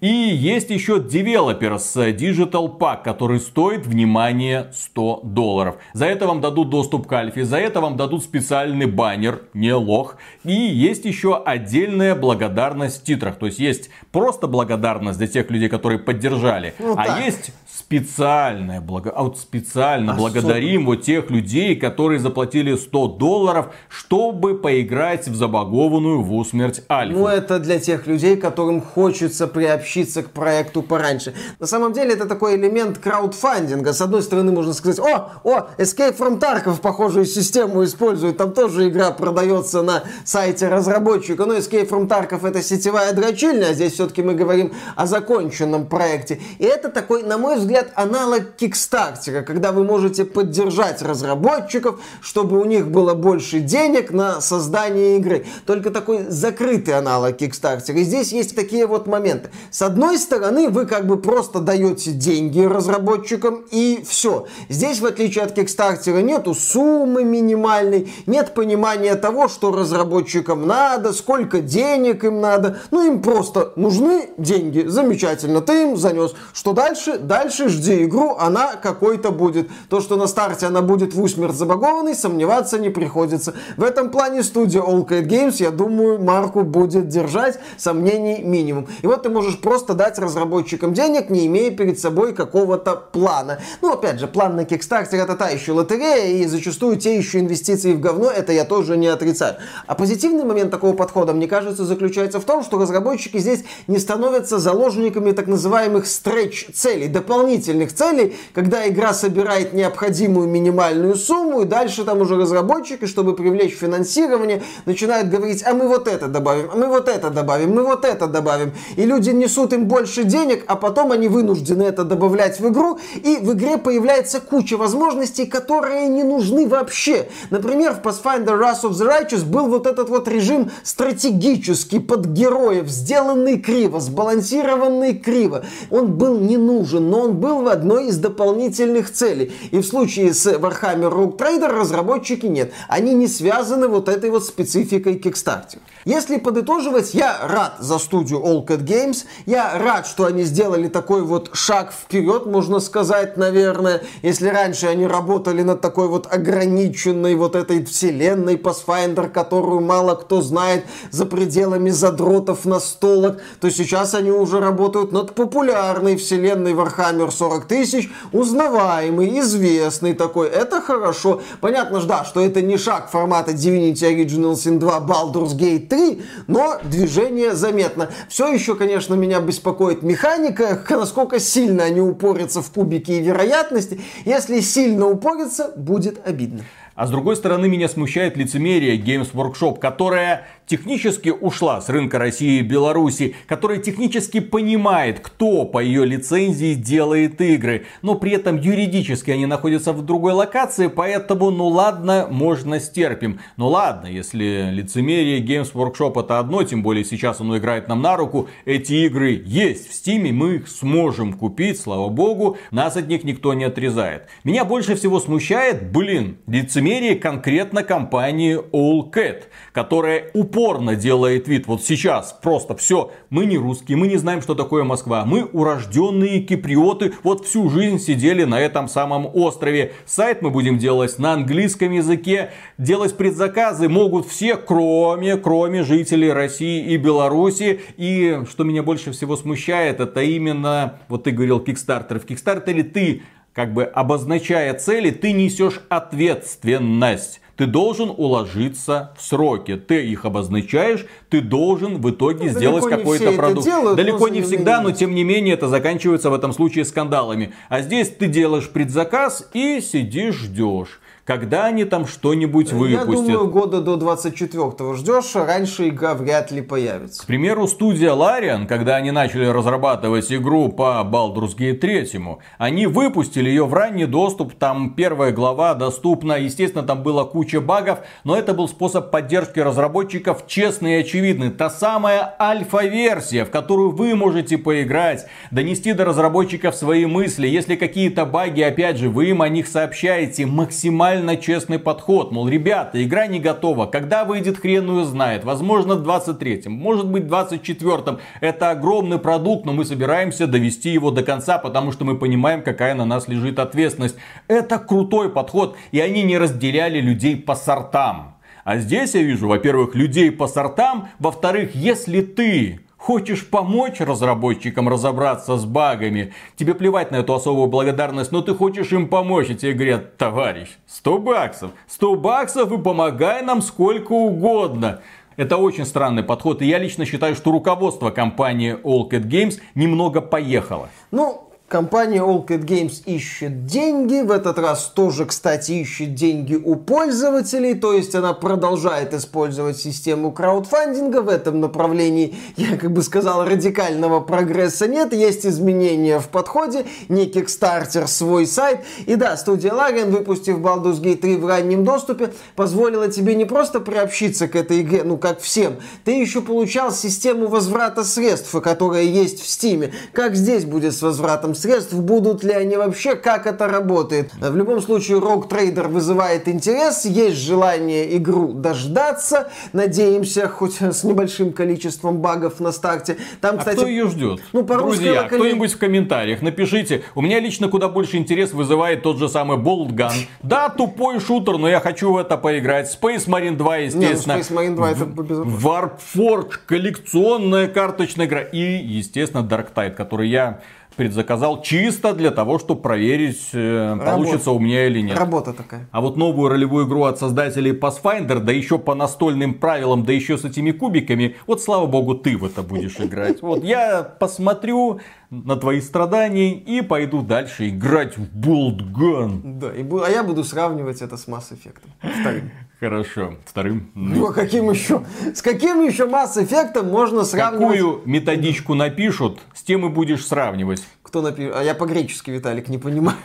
И 0.00 0.06
есть 0.08 0.70
еще 0.70 0.96
Developers 0.96 2.16
Digital 2.16 2.78
Pack, 2.78 3.02
который 3.04 3.40
стоит, 3.40 3.86
внимание, 3.86 4.70
100 4.72 5.20
долларов. 5.24 5.76
За 5.92 6.06
это 6.06 6.26
вам 6.26 6.40
дадут 6.40 6.70
доступ 6.70 7.06
к 7.06 7.12
альфе, 7.12 7.44
за 7.44 7.58
это 7.58 7.82
вам 7.82 7.98
дадут 7.98 8.24
специальный 8.24 8.86
баннер, 8.86 9.25
не 9.54 9.72
лох. 9.72 10.16
И 10.44 10.52
есть 10.52 11.04
еще 11.04 11.42
отдельная 11.42 12.14
благодарность 12.14 13.02
в 13.02 13.04
титрах. 13.04 13.36
То 13.36 13.46
есть 13.46 13.58
есть 13.58 13.90
просто 14.12 14.46
благодарность 14.46 15.18
для 15.18 15.28
тех 15.28 15.50
людей, 15.50 15.68
которые 15.68 15.98
поддержали. 15.98 16.74
Ну 16.78 16.92
а 16.92 17.04
так. 17.06 17.24
есть 17.24 17.52
специальная 17.86 18.80
благо... 18.80 19.10
а 19.10 19.22
вот 19.22 19.38
специально 19.38 20.12
А 20.12 20.16
благодарим 20.16 20.86
вот 20.86 21.02
тех 21.02 21.30
людей, 21.30 21.76
которые 21.76 22.18
заплатили 22.18 22.74
100 22.74 23.08
долларов, 23.08 23.66
чтобы 23.88 24.58
поиграть 24.58 25.28
в 25.28 25.34
забагованную 25.36 26.22
в 26.22 26.34
усмерть 26.34 26.82
альфу. 26.90 27.18
Ну, 27.18 27.26
это 27.26 27.58
для 27.58 27.78
тех 27.78 28.06
людей, 28.06 28.36
которым 28.36 28.80
хочется 28.80 29.46
приобщиться 29.46 30.22
к 30.22 30.30
проекту 30.30 30.82
пораньше. 30.82 31.34
На 31.60 31.66
самом 31.66 31.92
деле, 31.92 32.14
это 32.14 32.26
такой 32.26 32.56
элемент 32.56 32.98
краудфандинга. 32.98 33.92
С 33.92 34.00
одной 34.00 34.22
стороны, 34.22 34.52
можно 34.52 34.72
сказать, 34.72 34.98
о, 34.98 35.32
о, 35.44 35.68
Escape 35.78 36.16
from 36.16 36.40
Tarkov 36.40 36.80
похожую 36.80 37.26
систему 37.26 37.84
использует. 37.84 38.36
Там 38.36 38.52
тоже 38.52 38.88
игра 38.88 39.12
продается 39.16 39.82
на 39.82 40.04
сайте 40.24 40.68
разработчика. 40.68 41.44
Но 41.44 41.56
Escape 41.56 41.88
from 41.88 42.08
Tarkov 42.08 42.46
это 42.46 42.62
сетевая 42.62 43.12
дрочильня, 43.12 43.68
а 43.70 43.72
здесь 43.72 43.94
все-таки 43.94 44.22
мы 44.22 44.34
говорим 44.34 44.72
о 44.94 45.06
законченном 45.06 45.86
проекте. 45.86 46.40
И 46.58 46.64
это 46.64 46.88
такой, 46.88 47.22
на 47.22 47.38
мой 47.38 47.56
взгляд, 47.56 47.88
аналог 47.94 48.56
Кикстартера, 48.56 49.42
когда 49.42 49.72
вы 49.72 49.84
можете 49.84 50.24
поддержать 50.24 51.02
разработчиков, 51.02 52.00
чтобы 52.20 52.60
у 52.60 52.64
них 52.64 52.88
было 52.88 53.14
больше 53.14 53.60
денег 53.60 54.10
на 54.10 54.40
создание 54.40 55.16
игры. 55.16 55.46
Только 55.66 55.90
такой 55.90 56.26
закрытый 56.28 56.94
аналог 56.94 57.36
Кикстартера. 57.36 57.98
И 57.98 58.04
здесь 58.04 58.32
есть 58.32 58.54
такие 58.54 58.86
вот 58.86 59.06
моменты. 59.06 59.50
С 59.70 59.82
одной 59.82 60.18
стороны, 60.18 60.68
вы 60.68 60.86
как 60.86 61.06
бы 61.06 61.16
просто 61.16 61.60
даете 61.60 62.12
деньги 62.12 62.60
разработчикам 62.60 63.64
и 63.70 64.02
все. 64.06 64.46
Здесь, 64.68 65.00
в 65.00 65.06
отличие 65.06 65.44
от 65.44 65.52
Кикстартера, 65.52 66.18
нету 66.18 66.54
суммы 66.54 67.24
минимальной, 67.24 68.12
нет 68.26 68.54
понимания 68.54 68.95
того, 69.16 69.48
что 69.48 69.72
разработчикам 69.72 70.66
надо, 70.66 71.12
сколько 71.12 71.60
денег 71.60 72.24
им 72.24 72.40
надо. 72.40 72.78
Ну, 72.90 73.06
им 73.06 73.22
просто 73.22 73.72
нужны 73.76 74.30
деньги. 74.38 74.86
Замечательно, 74.86 75.60
ты 75.60 75.82
им 75.82 75.96
занес. 75.96 76.34
Что 76.52 76.72
дальше? 76.72 77.18
Дальше 77.18 77.68
жди 77.68 78.04
игру, 78.04 78.36
она 78.38 78.76
какой-то 78.76 79.30
будет. 79.30 79.68
То, 79.88 80.00
что 80.00 80.16
на 80.16 80.26
старте 80.26 80.66
она 80.66 80.82
будет 80.82 81.14
в 81.14 81.22
усмерть 81.22 81.54
забагованной, 81.54 82.14
сомневаться 82.14 82.78
не 82.78 82.90
приходится. 82.90 83.54
В 83.76 83.82
этом 83.82 84.10
плане 84.10 84.42
студия 84.42 84.80
All 84.80 85.06
Cat 85.06 85.26
Games, 85.26 85.56
я 85.58 85.70
думаю, 85.70 86.20
марку 86.22 86.62
будет 86.62 87.08
держать, 87.08 87.58
сомнений 87.76 88.42
минимум. 88.42 88.88
И 89.02 89.06
вот 89.06 89.22
ты 89.22 89.28
можешь 89.28 89.60
просто 89.60 89.94
дать 89.94 90.18
разработчикам 90.18 90.94
денег, 90.94 91.30
не 91.30 91.46
имея 91.46 91.70
перед 91.70 91.98
собой 91.98 92.32
какого-то 92.32 92.96
плана. 92.96 93.58
Ну, 93.82 93.92
опять 93.92 94.20
же, 94.20 94.26
план 94.26 94.56
на 94.56 94.62
Kickstarter 94.62 95.16
это 95.16 95.36
та 95.36 95.48
еще 95.48 95.72
лотерея, 95.72 96.42
и 96.42 96.46
зачастую 96.46 96.96
те 96.96 97.16
еще 97.16 97.40
инвестиции 97.40 97.92
в 97.92 98.00
говно, 98.00 98.30
это 98.30 98.52
я 98.52 98.64
тоже 98.64 98.85
не 98.94 99.08
отрицаю. 99.08 99.56
А 99.86 99.94
позитивный 99.94 100.44
момент 100.44 100.70
такого 100.70 100.94
подхода, 100.94 101.32
мне 101.32 101.48
кажется, 101.48 101.84
заключается 101.84 102.40
в 102.40 102.44
том, 102.44 102.62
что 102.62 102.78
разработчики 102.78 103.38
здесь 103.38 103.64
не 103.86 103.98
становятся 103.98 104.58
заложниками 104.58 105.32
так 105.32 105.46
называемых 105.46 106.06
стретч-целей, 106.06 107.08
дополнительных 107.08 107.92
целей, 107.92 108.36
когда 108.54 108.88
игра 108.88 109.12
собирает 109.12 109.72
необходимую 109.72 110.48
минимальную 110.48 111.16
сумму, 111.16 111.62
и 111.62 111.64
дальше 111.64 112.04
там 112.04 112.20
уже 112.20 112.36
разработчики, 112.36 113.06
чтобы 113.06 113.34
привлечь 113.34 113.74
финансирование, 113.74 114.62
начинают 114.84 115.28
говорить, 115.28 115.64
а 115.66 115.74
мы 115.74 115.88
вот 115.88 116.06
это 116.08 116.28
добавим, 116.28 116.70
а 116.72 116.76
мы 116.76 116.86
вот 116.86 117.08
это 117.08 117.30
добавим, 117.30 117.74
мы 117.74 117.84
вот 117.84 118.04
это 118.04 118.26
добавим. 118.26 118.72
И 118.96 119.04
люди 119.04 119.30
несут 119.30 119.72
им 119.72 119.86
больше 119.86 120.24
денег, 120.24 120.64
а 120.66 120.76
потом 120.76 121.12
они 121.12 121.28
вынуждены 121.28 121.82
это 121.82 122.04
добавлять 122.04 122.60
в 122.60 122.68
игру, 122.68 122.98
и 123.14 123.38
в 123.38 123.52
игре 123.52 123.78
появляется 123.78 124.40
куча 124.40 124.76
возможностей, 124.76 125.46
которые 125.46 126.06
не 126.08 126.22
нужны 126.22 126.68
вообще. 126.68 127.28
Например, 127.50 127.94
в 127.94 128.00
Pathfinder 128.00 128.58
Wrath 128.76 128.90
of 128.90 128.92
the 128.92 129.06
Righteous 129.06 129.44
был 129.44 129.68
вот 129.68 129.86
этот 129.86 130.08
вот 130.08 130.28
режим 130.28 130.70
стратегический 130.82 131.98
под 131.98 132.26
героев, 132.26 132.88
сделанный 132.88 133.58
криво, 133.58 134.00
сбалансированный 134.00 135.14
криво. 135.14 135.64
Он 135.90 136.12
был 136.12 136.38
не 136.38 136.56
нужен, 136.56 137.10
но 137.10 137.20
он 137.22 137.36
был 137.36 137.62
в 137.62 137.68
одной 137.68 138.08
из 138.08 138.18
дополнительных 138.18 139.12
целей. 139.12 139.52
И 139.70 139.78
в 139.78 139.86
случае 139.86 140.34
с 140.34 140.46
Warhammer 140.46 141.12
Rogue 141.12 141.36
Trader 141.36 141.68
разработчики 141.68 142.46
нет. 142.46 142.72
Они 142.88 143.14
не 143.14 143.28
связаны 143.28 143.88
вот 143.88 144.08
этой 144.08 144.30
вот 144.30 144.44
спецификой 144.44 145.16
Kickstarter. 145.16 145.78
Если 146.04 146.38
подытоживать, 146.38 147.14
я 147.14 147.38
рад 147.42 147.76
за 147.80 147.98
студию 147.98 148.40
All 148.40 148.66
Cat 148.66 148.84
Games. 148.84 149.24
Я 149.46 149.78
рад, 149.78 150.06
что 150.06 150.24
они 150.26 150.44
сделали 150.44 150.88
такой 150.88 151.22
вот 151.22 151.50
шаг 151.52 151.92
вперед, 151.92 152.46
можно 152.46 152.80
сказать, 152.80 153.36
наверное. 153.36 154.02
Если 154.22 154.48
раньше 154.48 154.86
они 154.86 155.06
работали 155.06 155.62
над 155.62 155.80
такой 155.80 156.08
вот 156.08 156.32
ограниченной 156.32 157.34
вот 157.34 157.56
этой 157.56 157.84
вселенной 157.84 158.56
Pathfinder, 158.66 159.28
которую 159.28 159.80
мало 159.80 160.16
кто 160.16 160.42
знает 160.42 160.84
за 161.10 161.24
пределами 161.24 161.90
задротов 161.90 162.64
настолок, 162.64 163.38
то 163.60 163.70
сейчас 163.70 164.14
они 164.14 164.32
уже 164.32 164.58
работают 164.58 165.12
над 165.12 165.34
популярной 165.34 166.16
вселенной 166.16 166.72
Warhammer 166.72 167.30
40 167.30 167.66
тысяч, 167.66 168.10
узнаваемый, 168.32 169.38
известный 169.40 170.14
такой. 170.14 170.48
Это 170.48 170.80
хорошо. 170.80 171.40
Понятно 171.60 172.00
же, 172.00 172.08
да, 172.08 172.24
что 172.24 172.40
это 172.40 172.60
не 172.60 172.76
шаг 172.76 173.10
формата 173.10 173.52
Divinity 173.52 174.02
Original 174.02 174.54
Sin 174.54 174.78
2 174.78 174.98
Baldur's 174.98 175.56
Gate 175.56 175.86
3, 175.86 176.22
но 176.48 176.78
движение 176.82 177.54
заметно. 177.54 178.10
Все 178.28 178.52
еще, 178.52 178.74
конечно, 178.74 179.14
меня 179.14 179.40
беспокоит 179.40 180.02
механика, 180.02 180.84
насколько 180.90 181.38
сильно 181.38 181.84
они 181.84 182.00
упорятся 182.00 182.62
в 182.62 182.70
кубики 182.70 183.12
и 183.12 183.20
вероятности. 183.20 184.00
Если 184.24 184.60
сильно 184.60 185.06
упорятся, 185.06 185.72
будет 185.76 186.26
обидно. 186.26 186.64
А 186.96 187.06
с 187.06 187.10
другой 187.10 187.36
стороны, 187.36 187.68
меня 187.68 187.88
смущает 187.88 188.38
лицемерие 188.38 188.98
Games 188.98 189.32
Workshop, 189.34 189.78
которая 189.78 190.46
технически 190.66 191.30
ушла 191.30 191.80
с 191.80 191.88
рынка 191.88 192.18
России 192.18 192.58
и 192.58 192.62
Беларуси, 192.62 193.36
которая 193.46 193.78
технически 193.78 194.40
понимает, 194.40 195.20
кто 195.20 195.64
по 195.64 195.78
ее 195.78 196.04
лицензии 196.04 196.74
делает 196.74 197.40
игры, 197.40 197.86
но 198.02 198.16
при 198.16 198.32
этом 198.32 198.58
юридически 198.58 199.30
они 199.30 199.46
находятся 199.46 199.92
в 199.92 200.04
другой 200.04 200.32
локации, 200.32 200.88
поэтому, 200.88 201.50
ну 201.50 201.68
ладно, 201.68 202.26
можно 202.30 202.80
стерпим. 202.80 203.40
Ну 203.56 203.68
ладно, 203.68 204.08
если 204.08 204.70
лицемерие 204.72 205.40
Games 205.40 205.72
Workshop 205.72 206.20
это 206.22 206.38
одно, 206.38 206.62
тем 206.64 206.82
более 206.82 207.04
сейчас 207.04 207.40
оно 207.40 207.56
играет 207.56 207.88
нам 207.88 208.02
на 208.02 208.16
руку, 208.16 208.48
эти 208.64 208.92
игры 209.06 209.42
есть 209.44 209.88
в 209.88 209.94
Стиме, 209.94 210.32
мы 210.32 210.56
их 210.56 210.68
сможем 210.68 211.32
купить, 211.32 211.80
слава 211.80 212.08
богу, 212.08 212.58
нас 212.70 212.96
от 212.96 213.06
них 213.08 213.24
никто 213.24 213.54
не 213.54 213.64
отрезает. 213.64 214.26
Меня 214.44 214.64
больше 214.64 214.96
всего 214.96 215.20
смущает, 215.20 215.90
блин, 215.92 216.38
лицемерие 216.46 217.14
конкретно 217.16 217.82
компании 217.82 218.58
All 218.72 219.12
Cat, 219.12 219.44
которая 219.72 220.30
упорно 220.34 220.55
упорно 220.56 220.96
делает 220.96 221.48
вид, 221.48 221.66
вот 221.66 221.84
сейчас 221.84 222.32
просто 222.32 222.74
все, 222.76 223.10
мы 223.28 223.44
не 223.44 223.58
русские, 223.58 223.98
мы 223.98 224.08
не 224.08 224.16
знаем, 224.16 224.40
что 224.40 224.54
такое 224.54 224.84
Москва, 224.84 225.24
мы 225.26 225.44
урожденные 225.44 226.40
киприоты, 226.40 227.12
вот 227.22 227.44
всю 227.44 227.68
жизнь 227.68 227.98
сидели 227.98 228.44
на 228.44 228.58
этом 228.58 228.88
самом 228.88 229.28
острове. 229.34 229.92
Сайт 230.06 230.40
мы 230.40 230.48
будем 230.48 230.78
делать 230.78 231.18
на 231.18 231.34
английском 231.34 231.92
языке, 231.92 232.52
делать 232.78 233.18
предзаказы 233.18 233.90
могут 233.90 234.26
все, 234.28 234.56
кроме, 234.56 235.36
кроме 235.36 235.82
жителей 235.82 236.32
России 236.32 236.86
и 236.86 236.96
Беларуси. 236.96 237.80
И 237.98 238.40
что 238.48 238.64
меня 238.64 238.82
больше 238.82 239.12
всего 239.12 239.36
смущает, 239.36 240.00
это 240.00 240.22
именно, 240.22 241.00
вот 241.08 241.24
ты 241.24 241.32
говорил, 241.32 241.58
Kickstarter. 241.58 242.18
В 242.18 242.24
Kickstarter 242.24 242.82
ты 242.82 243.22
как 243.52 243.74
бы 243.74 243.84
обозначая 243.84 244.72
цели, 244.74 245.10
ты 245.10 245.32
несешь 245.32 245.80
ответственность 245.90 247.40
ты 247.56 247.66
должен 247.66 248.12
уложиться 248.14 249.12
в 249.16 249.22
сроки. 249.22 249.76
Ты 249.76 250.06
их 250.06 250.24
обозначаешь, 250.24 251.06
ты 251.30 251.40
должен 251.40 252.00
в 252.00 252.10
итоге 252.10 252.44
ну, 252.44 252.50
сделать 252.50 252.84
какой-то 252.84 253.32
продукт. 253.32 253.66
Делают, 253.66 253.96
далеко 253.96 254.28
не 254.28 254.42
всегда, 254.42 254.80
но 254.80 254.92
тем 254.92 255.14
не 255.14 255.24
менее 255.24 255.54
это 255.54 255.68
заканчивается 255.68 256.30
в 256.30 256.34
этом 256.34 256.52
случае 256.52 256.84
скандалами. 256.84 257.54
А 257.68 257.80
здесь 257.80 258.10
ты 258.10 258.26
делаешь 258.26 258.68
предзаказ 258.68 259.48
и 259.54 259.80
сидишь 259.80 260.36
ждешь 260.36 261.00
когда 261.26 261.66
они 261.66 261.84
там 261.84 262.06
что-нибудь 262.06 262.72
выпустят. 262.72 263.08
Я 263.08 263.34
думаю, 263.34 263.48
года 263.48 263.80
до 263.80 263.96
24-го 263.96 264.94
ждешь, 264.94 265.34
а 265.34 265.44
раньше 265.44 265.88
игра 265.88 266.14
вряд 266.14 266.52
ли 266.52 266.62
появится. 266.62 267.24
К 267.24 267.26
примеру, 267.26 267.66
студия 267.66 268.12
Larian, 268.12 268.66
когда 268.66 268.94
они 268.94 269.10
начали 269.10 269.46
разрабатывать 269.46 270.32
игру 270.32 270.68
по 270.68 271.02
Baldur's 271.04 271.56
Gate 271.58 271.78
3, 271.78 272.20
они 272.58 272.86
выпустили 272.86 273.48
ее 273.48 273.66
в 273.66 273.74
ранний 273.74 274.06
доступ, 274.06 274.54
там 274.54 274.94
первая 274.94 275.32
глава 275.32 275.74
доступна, 275.74 276.34
естественно, 276.34 276.84
там 276.84 277.02
была 277.02 277.24
куча 277.24 277.60
багов, 277.60 277.98
но 278.22 278.36
это 278.36 278.54
был 278.54 278.68
способ 278.68 279.10
поддержки 279.10 279.58
разработчиков 279.58 280.46
честный 280.46 280.98
и 280.98 281.00
очевидный. 281.00 281.50
Та 281.50 281.70
самая 281.70 282.36
альфа-версия, 282.38 283.44
в 283.44 283.50
которую 283.50 283.90
вы 283.90 284.14
можете 284.14 284.58
поиграть, 284.58 285.26
донести 285.50 285.92
до 285.92 286.04
разработчиков 286.04 286.76
свои 286.76 287.04
мысли. 287.04 287.48
Если 287.48 287.74
какие-то 287.74 288.24
баги, 288.26 288.60
опять 288.60 288.98
же, 288.98 289.10
вы 289.10 289.30
им 289.30 289.42
о 289.42 289.48
них 289.48 289.66
сообщаете 289.66 290.46
максимально 290.46 291.15
максимально 291.16 291.36
честный 291.36 291.78
подход. 291.78 292.32
Мол, 292.32 292.48
ребята, 292.48 293.02
игра 293.02 293.26
не 293.26 293.40
готова. 293.40 293.86
Когда 293.86 294.24
выйдет, 294.24 294.58
хрен 294.58 294.88
ее 294.90 295.04
знает. 295.04 295.44
Возможно, 295.44 295.94
в 295.94 296.06
23-м, 296.06 296.72
может 296.72 297.08
быть, 297.08 297.24
в 297.24 297.32
24-м. 297.32 298.18
Это 298.40 298.70
огромный 298.70 299.18
продукт, 299.18 299.64
но 299.66 299.72
мы 299.72 299.84
собираемся 299.84 300.46
довести 300.46 300.90
его 300.90 301.10
до 301.10 301.22
конца, 301.22 301.58
потому 301.58 301.92
что 301.92 302.04
мы 302.04 302.18
понимаем, 302.18 302.62
какая 302.62 302.94
на 302.94 303.04
нас 303.04 303.28
лежит 303.28 303.58
ответственность. 303.58 304.16
Это 304.48 304.78
крутой 304.78 305.30
подход, 305.30 305.76
и 305.92 306.00
они 306.00 306.22
не 306.22 306.38
разделяли 306.38 307.00
людей 307.00 307.36
по 307.36 307.54
сортам. 307.54 308.36
А 308.64 308.78
здесь 308.78 309.14
я 309.14 309.22
вижу, 309.22 309.48
во-первых, 309.48 309.94
людей 309.94 310.30
по 310.30 310.48
сортам, 310.48 311.08
во-вторых, 311.18 311.74
если 311.74 312.20
ты 312.20 312.80
Хочешь 313.06 313.46
помочь 313.46 314.00
разработчикам 314.00 314.88
разобраться 314.88 315.56
с 315.56 315.64
багами? 315.64 316.34
Тебе 316.56 316.74
плевать 316.74 317.12
на 317.12 317.16
эту 317.18 317.34
особую 317.34 317.68
благодарность, 317.68 318.32
но 318.32 318.42
ты 318.42 318.52
хочешь 318.52 318.90
им 318.90 319.06
помочь. 319.06 319.48
И 319.48 319.54
тебе 319.54 319.74
говорят, 319.74 320.16
товарищ, 320.16 320.70
100 320.88 321.18
баксов. 321.18 321.70
100 321.86 322.16
баксов 322.16 322.72
и 322.72 322.78
помогай 322.78 323.42
нам 323.42 323.62
сколько 323.62 324.10
угодно. 324.10 325.02
Это 325.36 325.56
очень 325.56 325.86
странный 325.86 326.24
подход, 326.24 326.62
и 326.62 326.66
я 326.66 326.78
лично 326.78 327.04
считаю, 327.04 327.36
что 327.36 327.52
руководство 327.52 328.10
компании 328.10 328.76
All 328.82 329.08
Cat 329.08 329.28
Games 329.28 329.60
немного 329.76 330.20
поехало. 330.20 330.88
Ну, 331.12 331.45
Компания 331.68 332.20
Allcat 332.20 332.64
Games 332.64 333.02
ищет 333.06 333.66
деньги, 333.66 334.20
в 334.20 334.30
этот 334.30 334.56
раз 334.56 334.84
тоже, 334.94 335.26
кстати, 335.26 335.72
ищет 335.72 336.14
деньги 336.14 336.54
у 336.54 336.76
пользователей, 336.76 337.74
то 337.74 337.92
есть 337.92 338.14
она 338.14 338.34
продолжает 338.34 339.12
использовать 339.12 339.76
систему 339.76 340.30
краудфандинга 340.30 341.22
в 341.22 341.28
этом 341.28 341.58
направлении. 341.58 342.36
Я 342.56 342.76
как 342.76 342.92
бы 342.92 343.02
сказал, 343.02 343.44
радикального 343.44 344.20
прогресса 344.20 344.86
нет, 344.86 345.12
есть 345.12 345.44
изменения 345.44 346.20
в 346.20 346.28
подходе, 346.28 346.86
не 347.08 347.26
Kickstarter, 347.26 348.06
свой 348.06 348.46
сайт. 348.46 348.82
И 349.06 349.16
да, 349.16 349.36
студия 349.36 349.72
Larian, 349.72 350.12
выпустив 350.12 350.58
Baldur's 350.58 351.00
Gate 351.00 351.16
3 351.16 351.36
в 351.38 351.46
раннем 351.48 351.82
доступе, 351.82 352.32
позволила 352.54 353.08
тебе 353.08 353.34
не 353.34 353.44
просто 353.44 353.80
приобщиться 353.80 354.46
к 354.46 354.54
этой 354.54 354.82
игре, 354.82 355.02
ну 355.02 355.16
как 355.16 355.40
всем, 355.40 355.78
ты 356.04 356.12
еще 356.12 356.42
получал 356.42 356.92
систему 356.92 357.48
возврата 357.48 358.04
средств, 358.04 358.52
которая 358.62 359.02
есть 359.02 359.42
в 359.42 359.46
Steam. 359.46 359.92
Как 360.12 360.36
здесь 360.36 360.64
будет 360.64 360.94
с 360.94 361.02
возвратом 361.02 361.55
средств, 361.56 361.94
будут 361.94 362.44
ли 362.44 362.52
они 362.52 362.76
вообще, 362.76 363.16
как 363.16 363.46
это 363.46 363.66
работает. 363.66 364.32
В 364.34 364.56
любом 364.56 364.80
случае, 364.80 365.18
Rogue 365.18 365.48
Trader 365.48 365.88
вызывает 365.88 366.48
интерес, 366.48 367.04
есть 367.04 367.36
желание 367.36 368.16
игру 368.16 368.52
дождаться, 368.52 369.48
надеемся, 369.72 370.48
хоть 370.48 370.80
с 370.80 371.04
небольшим 371.04 371.52
количеством 371.52 372.18
багов 372.18 372.60
на 372.60 372.72
старте. 372.72 373.16
Там, 373.40 373.56
а 373.56 373.58
кстати, 373.58 373.76
кто 373.76 373.86
ее 373.86 374.08
ждет? 374.08 374.40
Ну, 374.52 374.62
Друзья, 374.62 375.22
локали... 375.22 375.38
кто-нибудь 375.38 375.72
в 375.72 375.78
комментариях 375.78 376.42
напишите. 376.42 377.02
У 377.14 377.22
меня 377.22 377.40
лично 377.40 377.68
куда 377.68 377.88
больше 377.88 378.16
интерес 378.16 378.52
вызывает 378.52 379.02
тот 379.02 379.18
же 379.18 379.28
самый 379.28 379.58
Bolt 379.58 379.90
Gun. 379.90 380.12
Да, 380.42 380.68
тупой 380.68 381.20
шутер, 381.20 381.58
но 381.58 381.68
я 381.68 381.80
хочу 381.80 382.12
в 382.12 382.16
это 382.16 382.36
поиграть. 382.36 382.96
Space 383.00 383.26
Marine 383.26 383.56
2, 383.56 383.76
естественно. 383.78 384.34
Не, 384.34 384.38
ну, 384.38 384.44
Space 384.44 384.52
Marine 384.52 384.74
2 384.74 384.90
это 384.90 385.04
безопасно. 385.04 385.68
Warforged, 385.68 386.52
коллекционная 386.66 387.68
карточная 387.68 388.26
игра. 388.26 388.42
И, 388.42 388.58
естественно, 388.58 389.42
Dark 389.42 389.68
Tide, 389.74 389.94
который 389.94 390.28
я 390.28 390.60
предзаказал 390.96 391.62
чисто 391.62 392.14
для 392.14 392.30
того, 392.30 392.58
чтобы 392.58 392.80
проверить, 392.80 393.50
э, 393.52 393.98
получится 394.04 394.50
у 394.50 394.58
меня 394.58 394.86
или 394.86 395.00
нет. 395.00 395.18
Работа 395.18 395.52
такая. 395.52 395.88
А 395.92 396.00
вот 396.00 396.16
новую 396.16 396.48
ролевую 396.48 396.86
игру 396.86 397.04
от 397.04 397.18
создателей 397.18 397.72
Pathfinder, 397.72 398.40
да 398.40 398.52
еще 398.52 398.78
по 398.78 398.94
настольным 398.94 399.54
правилам, 399.54 400.04
да 400.04 400.12
еще 400.12 400.38
с 400.38 400.44
этими 400.44 400.72
кубиками, 400.72 401.36
вот 401.46 401.62
слава 401.62 401.86
богу, 401.86 402.14
ты 402.14 402.36
в 402.36 402.44
это 402.44 402.62
будешь 402.62 402.98
играть. 402.98 403.42
Вот 403.42 403.62
я 403.62 404.02
посмотрю 404.02 405.00
на 405.30 405.56
твои 405.56 405.80
страдания 405.80 406.54
и 406.54 406.82
пойду 406.82 407.22
дальше 407.22 407.68
играть 407.68 408.16
в 408.16 408.24
Bolt 408.36 408.78
Gun. 408.92 409.58
Да, 409.58 409.74
и, 409.74 409.84
а 410.04 410.10
я 410.10 410.22
буду 410.22 410.44
сравнивать 410.44 411.02
это 411.02 411.16
с 411.16 411.28
Mass 411.28 411.52
Effect. 411.52 411.82
Вторым. 412.20 412.50
Хорошо, 412.78 413.34
вторым. 413.46 413.90
Ну, 413.94 414.26
а 414.26 414.32
каким 414.34 414.70
еще? 414.70 415.02
С 415.34 415.40
каким 415.40 415.82
еще 415.82 416.04
Mass 416.04 416.36
Effect 416.36 416.82
можно 416.82 417.24
сравнивать? 417.24 417.78
Какую 417.78 418.02
методичку 418.04 418.74
напишут, 418.74 419.38
с 419.54 419.62
тем 419.62 419.86
и 419.86 419.88
будешь 419.88 420.26
сравнивать. 420.26 420.84
Кто 421.02 421.22
напишет? 421.22 421.54
А 421.56 421.62
я 421.64 421.74
по-гречески, 421.74 422.30
Виталик, 422.30 422.68
не 422.68 422.76
понимаю. 422.76 423.16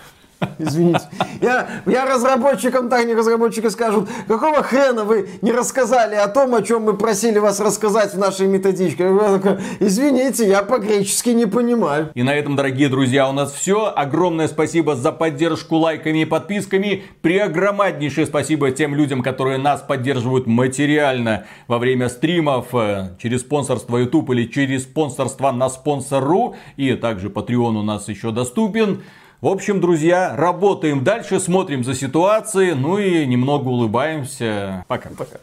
Извините. 0.60 1.02
Я, 1.42 1.68
я 1.86 2.06
разработчикам, 2.06 2.90
тайне 2.90 3.16
разработчики 3.16 3.68
скажут, 3.70 4.10
какого 4.28 4.62
хрена 4.64 5.04
вы 5.04 5.30
не 5.42 5.52
рассказали 5.52 6.16
о 6.16 6.28
том, 6.28 6.54
о 6.54 6.62
чем 6.62 6.84
мы 6.84 6.96
просили 6.96 7.40
вас 7.40 7.60
рассказать 7.60 8.14
в 8.14 8.18
нашей 8.18 8.48
методичке. 8.48 9.04
Я 9.04 9.40
такой, 9.40 9.58
Извините, 9.80 10.48
я 10.48 10.62
по-гречески 10.62 11.30
не 11.30 11.46
понимаю. 11.46 12.12
И 12.14 12.24
на 12.24 12.36
этом, 12.36 12.56
дорогие 12.56 12.90
друзья, 12.90 13.30
у 13.30 13.34
нас 13.34 13.54
все. 13.54 13.92
Огромное 13.96 14.48
спасибо 14.48 14.96
за 14.96 15.12
поддержку 15.12 15.78
лайками 15.78 16.20
и 16.20 16.26
подписками. 16.26 17.04
Преогромаднейшее 17.22 18.28
спасибо 18.28 18.72
тем 18.72 18.96
людям, 18.96 19.24
которые 19.24 19.58
нас 19.58 19.82
поддерживают 19.82 20.48
материально 20.48 21.46
во 21.68 21.80
время 21.80 22.10
стримов 22.10 22.74
э, 22.74 23.16
через 23.22 23.42
спонсорство 23.42 23.98
YouTube 23.98 24.30
или 24.32 24.46
через 24.46 24.84
спонсорство 24.84 25.52
на 25.52 25.70
спонсору. 25.70 26.56
И 26.78 26.94
также 26.94 27.30
Patreon 27.30 27.78
у 27.78 27.84
нас 27.84 28.08
еще 28.08 28.32
доступен. 28.32 29.02
В 29.42 29.48
общем, 29.48 29.82
друзья, 29.82 30.36
работаем 30.38 31.04
дальше, 31.04 31.40
смотрим 31.40 31.84
за 31.84 31.96
ситуацией, 31.96 32.76
ну 32.76 33.00
и 33.00 33.26
немного 33.26 33.70
улыбаемся. 33.70 34.86
Пока. 34.88 35.10
Пока. 35.18 35.40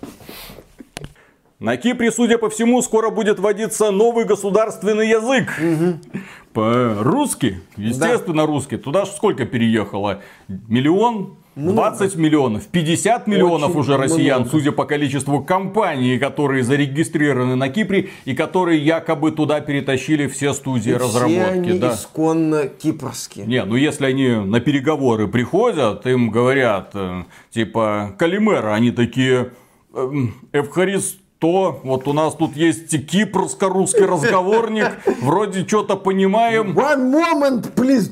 На 1.59 1.77
Кипре, 1.77 2.13
судя 2.13 2.39
по 2.39 2.49
всему, 2.49 2.81
скоро 2.81 3.11
будет 3.11 3.41
вводиться 3.41 3.91
новый 3.91 4.25
государственный 4.25 5.09
язык. 5.09 5.53
Угу. 5.59 6.21
По-русски, 6.53 7.61
естественно, 7.77 8.43
да. 8.43 8.47
русский. 8.47 8.77
Туда 8.77 9.05
ж 9.05 9.09
сколько 9.09 9.45
переехало? 9.47 10.23
Миллион? 10.47 11.35
20 11.59 12.01
много. 12.01 12.23
миллионов, 12.23 12.67
50 12.69 13.27
миллионов 13.27 13.71
Очень 13.71 13.81
уже 13.81 13.97
россиян, 13.97 14.41
много. 14.43 14.51
судя 14.51 14.73
по 14.73 14.85
количеству 14.85 15.43
компаний, 15.43 16.19
которые 16.19 16.63
зарегистрированы 16.63 17.57
на 17.57 17.69
Кипре 17.69 18.11
и 18.25 18.35
которые 18.35 18.79
якобы 18.85 19.33
туда 19.33 19.61
перетащили 19.61 20.29
все 20.29 20.53
студии 20.53 20.91
и 20.91 20.95
разработки. 20.95 21.41
Все 21.41 21.51
они 21.51 21.79
да. 21.79 21.95
исконно 21.95 22.69
кипрские. 22.69 23.47
Не, 23.47 23.65
ну 23.65 23.75
если 23.75 24.07
они 24.07 24.29
на 24.29 24.61
переговоры 24.61 25.27
приходят, 25.27 26.07
им 26.07 26.31
говорят, 26.31 26.91
э, 26.95 27.25
типа, 27.51 28.15
Калимера, 28.19 28.75
они 28.75 28.93
такие, 28.93 29.51
«Эм, 29.95 30.35
Эвхарист 30.53 31.19
то 31.39 31.81
вот 31.85 32.09
у 32.09 32.13
нас 32.13 32.35
тут 32.35 32.57
есть 32.57 33.07
кипрско-русский 33.07 34.05
разговорник, 34.05 34.99
вроде 35.23 35.67
что-то 35.67 35.97
понимаем. 35.97 36.77
One 36.77 37.13
moment, 37.13 37.75
please. 37.75 38.11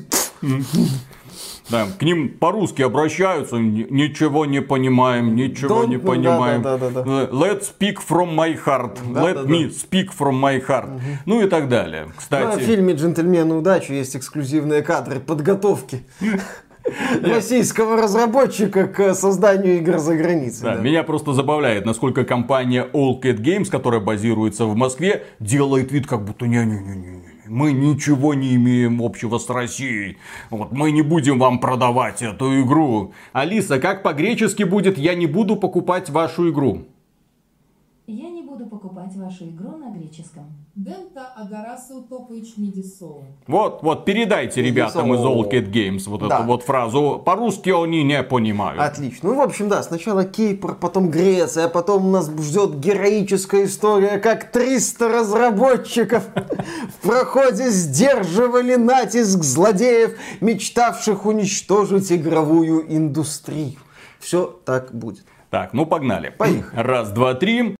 Да, 1.69 1.87
к 1.97 2.01
ним 2.01 2.29
по-русски 2.29 2.81
обращаются, 2.81 3.57
ничего 3.57 4.45
не 4.45 4.61
понимаем, 4.61 5.35
ничего 5.35 5.83
Don't, 5.83 5.89
не 5.89 5.97
понимаем. 5.97 6.61
Да, 6.61 6.77
да, 6.77 6.89
да, 6.89 7.01
да. 7.03 7.25
Let's 7.25 7.73
speak 7.77 7.97
from 8.07 8.35
my 8.35 8.57
heart. 8.63 8.97
Да, 9.13 9.23
Let 9.23 9.33
да, 9.33 9.41
me 9.43 9.67
да. 9.67 9.69
speak 9.69 10.09
from 10.17 10.39
my 10.41 10.65
heart. 10.65 10.95
Угу. 10.95 11.01
Ну 11.25 11.41
и 11.41 11.49
так 11.49 11.69
далее. 11.69 12.11
Кстати. 12.15 12.55
Ну, 12.55 12.59
в 12.59 12.63
фильме 12.63 12.93
«Джентльмены 12.93 13.55
удачи» 13.55 13.91
есть 13.91 14.15
эксклюзивные 14.15 14.81
кадры 14.81 15.19
подготовки 15.19 16.03
российского 17.21 18.01
разработчика 18.01 18.87
к 18.87 19.13
созданию 19.13 19.77
игр 19.77 19.97
за 19.97 20.15
границей. 20.15 20.63
Да, 20.63 20.75
да. 20.75 20.81
Меня 20.81 21.03
просто 21.03 21.33
забавляет, 21.33 21.85
насколько 21.85 22.23
компания 22.23 22.87
All 22.93 23.21
Cat 23.21 23.39
Games, 23.39 23.69
которая 23.69 24.01
базируется 24.01 24.65
в 24.65 24.75
Москве, 24.75 25.25
делает 25.39 25.91
вид, 25.91 26.07
как 26.07 26.23
будто 26.23 26.47
не-не-не-не 26.47 27.36
мы 27.49 27.71
ничего 27.71 28.33
не 28.33 28.55
имеем 28.55 29.01
общего 29.01 29.37
с 29.37 29.49
Россией. 29.49 30.17
Вот 30.49 30.71
мы 30.71 30.91
не 30.91 31.01
будем 31.01 31.39
вам 31.39 31.59
продавать 31.59 32.21
эту 32.21 32.61
игру. 32.61 33.13
Алиса, 33.33 33.79
как 33.79 34.03
по-гречески 34.03 34.63
будет 34.63 34.97
«я 34.97 35.15
не 35.15 35.27
буду 35.27 35.55
покупать 35.55 36.09
вашу 36.09 36.49
игру»? 36.49 36.85
Буду 38.57 38.69
покупать 38.71 39.15
вашу 39.15 39.45
игру 39.49 39.77
на 39.77 39.91
греческом. 39.91 40.45
Дента 40.73 41.27
Агарасу 41.35 42.01
Топович 42.01 42.57
Мидисоу. 42.57 43.23
Вот, 43.45 43.83
вот, 43.83 44.03
передайте 44.03 44.63
ребятам 44.63 45.13
из 45.13 45.19
All 45.19 45.47
Cat 45.47 45.69
Games 45.69 46.09
вот 46.09 46.27
да. 46.27 46.37
эту 46.37 46.43
вот 46.45 46.63
фразу. 46.63 47.21
По-русски 47.23 47.69
они 47.69 48.03
не 48.03 48.23
понимают. 48.23 48.81
Отлично. 48.81 49.29
Ну, 49.29 49.35
в 49.35 49.41
общем, 49.41 49.69
да, 49.69 49.83
сначала 49.83 50.25
Кипр, 50.25 50.73
потом 50.73 51.11
Греция, 51.11 51.65
а 51.65 51.69
потом 51.69 52.11
нас 52.11 52.31
ждет 52.31 52.79
героическая 52.79 53.65
история, 53.65 54.17
как 54.17 54.51
300 54.51 55.07
разработчиков 55.07 56.23
в 56.99 57.07
проходе 57.07 57.69
сдерживали 57.69 58.73
натиск 58.73 59.43
злодеев, 59.43 60.17
мечтавших 60.41 61.27
уничтожить 61.27 62.11
игровую 62.11 62.91
индустрию. 62.91 63.77
Все 64.19 64.47
так 64.65 64.95
будет. 64.95 65.25
Так, 65.49 65.73
ну 65.73 65.85
погнали. 65.85 66.29
Поехали. 66.29 66.81
Раз, 66.81 67.11
два, 67.11 67.33
три. 67.33 67.75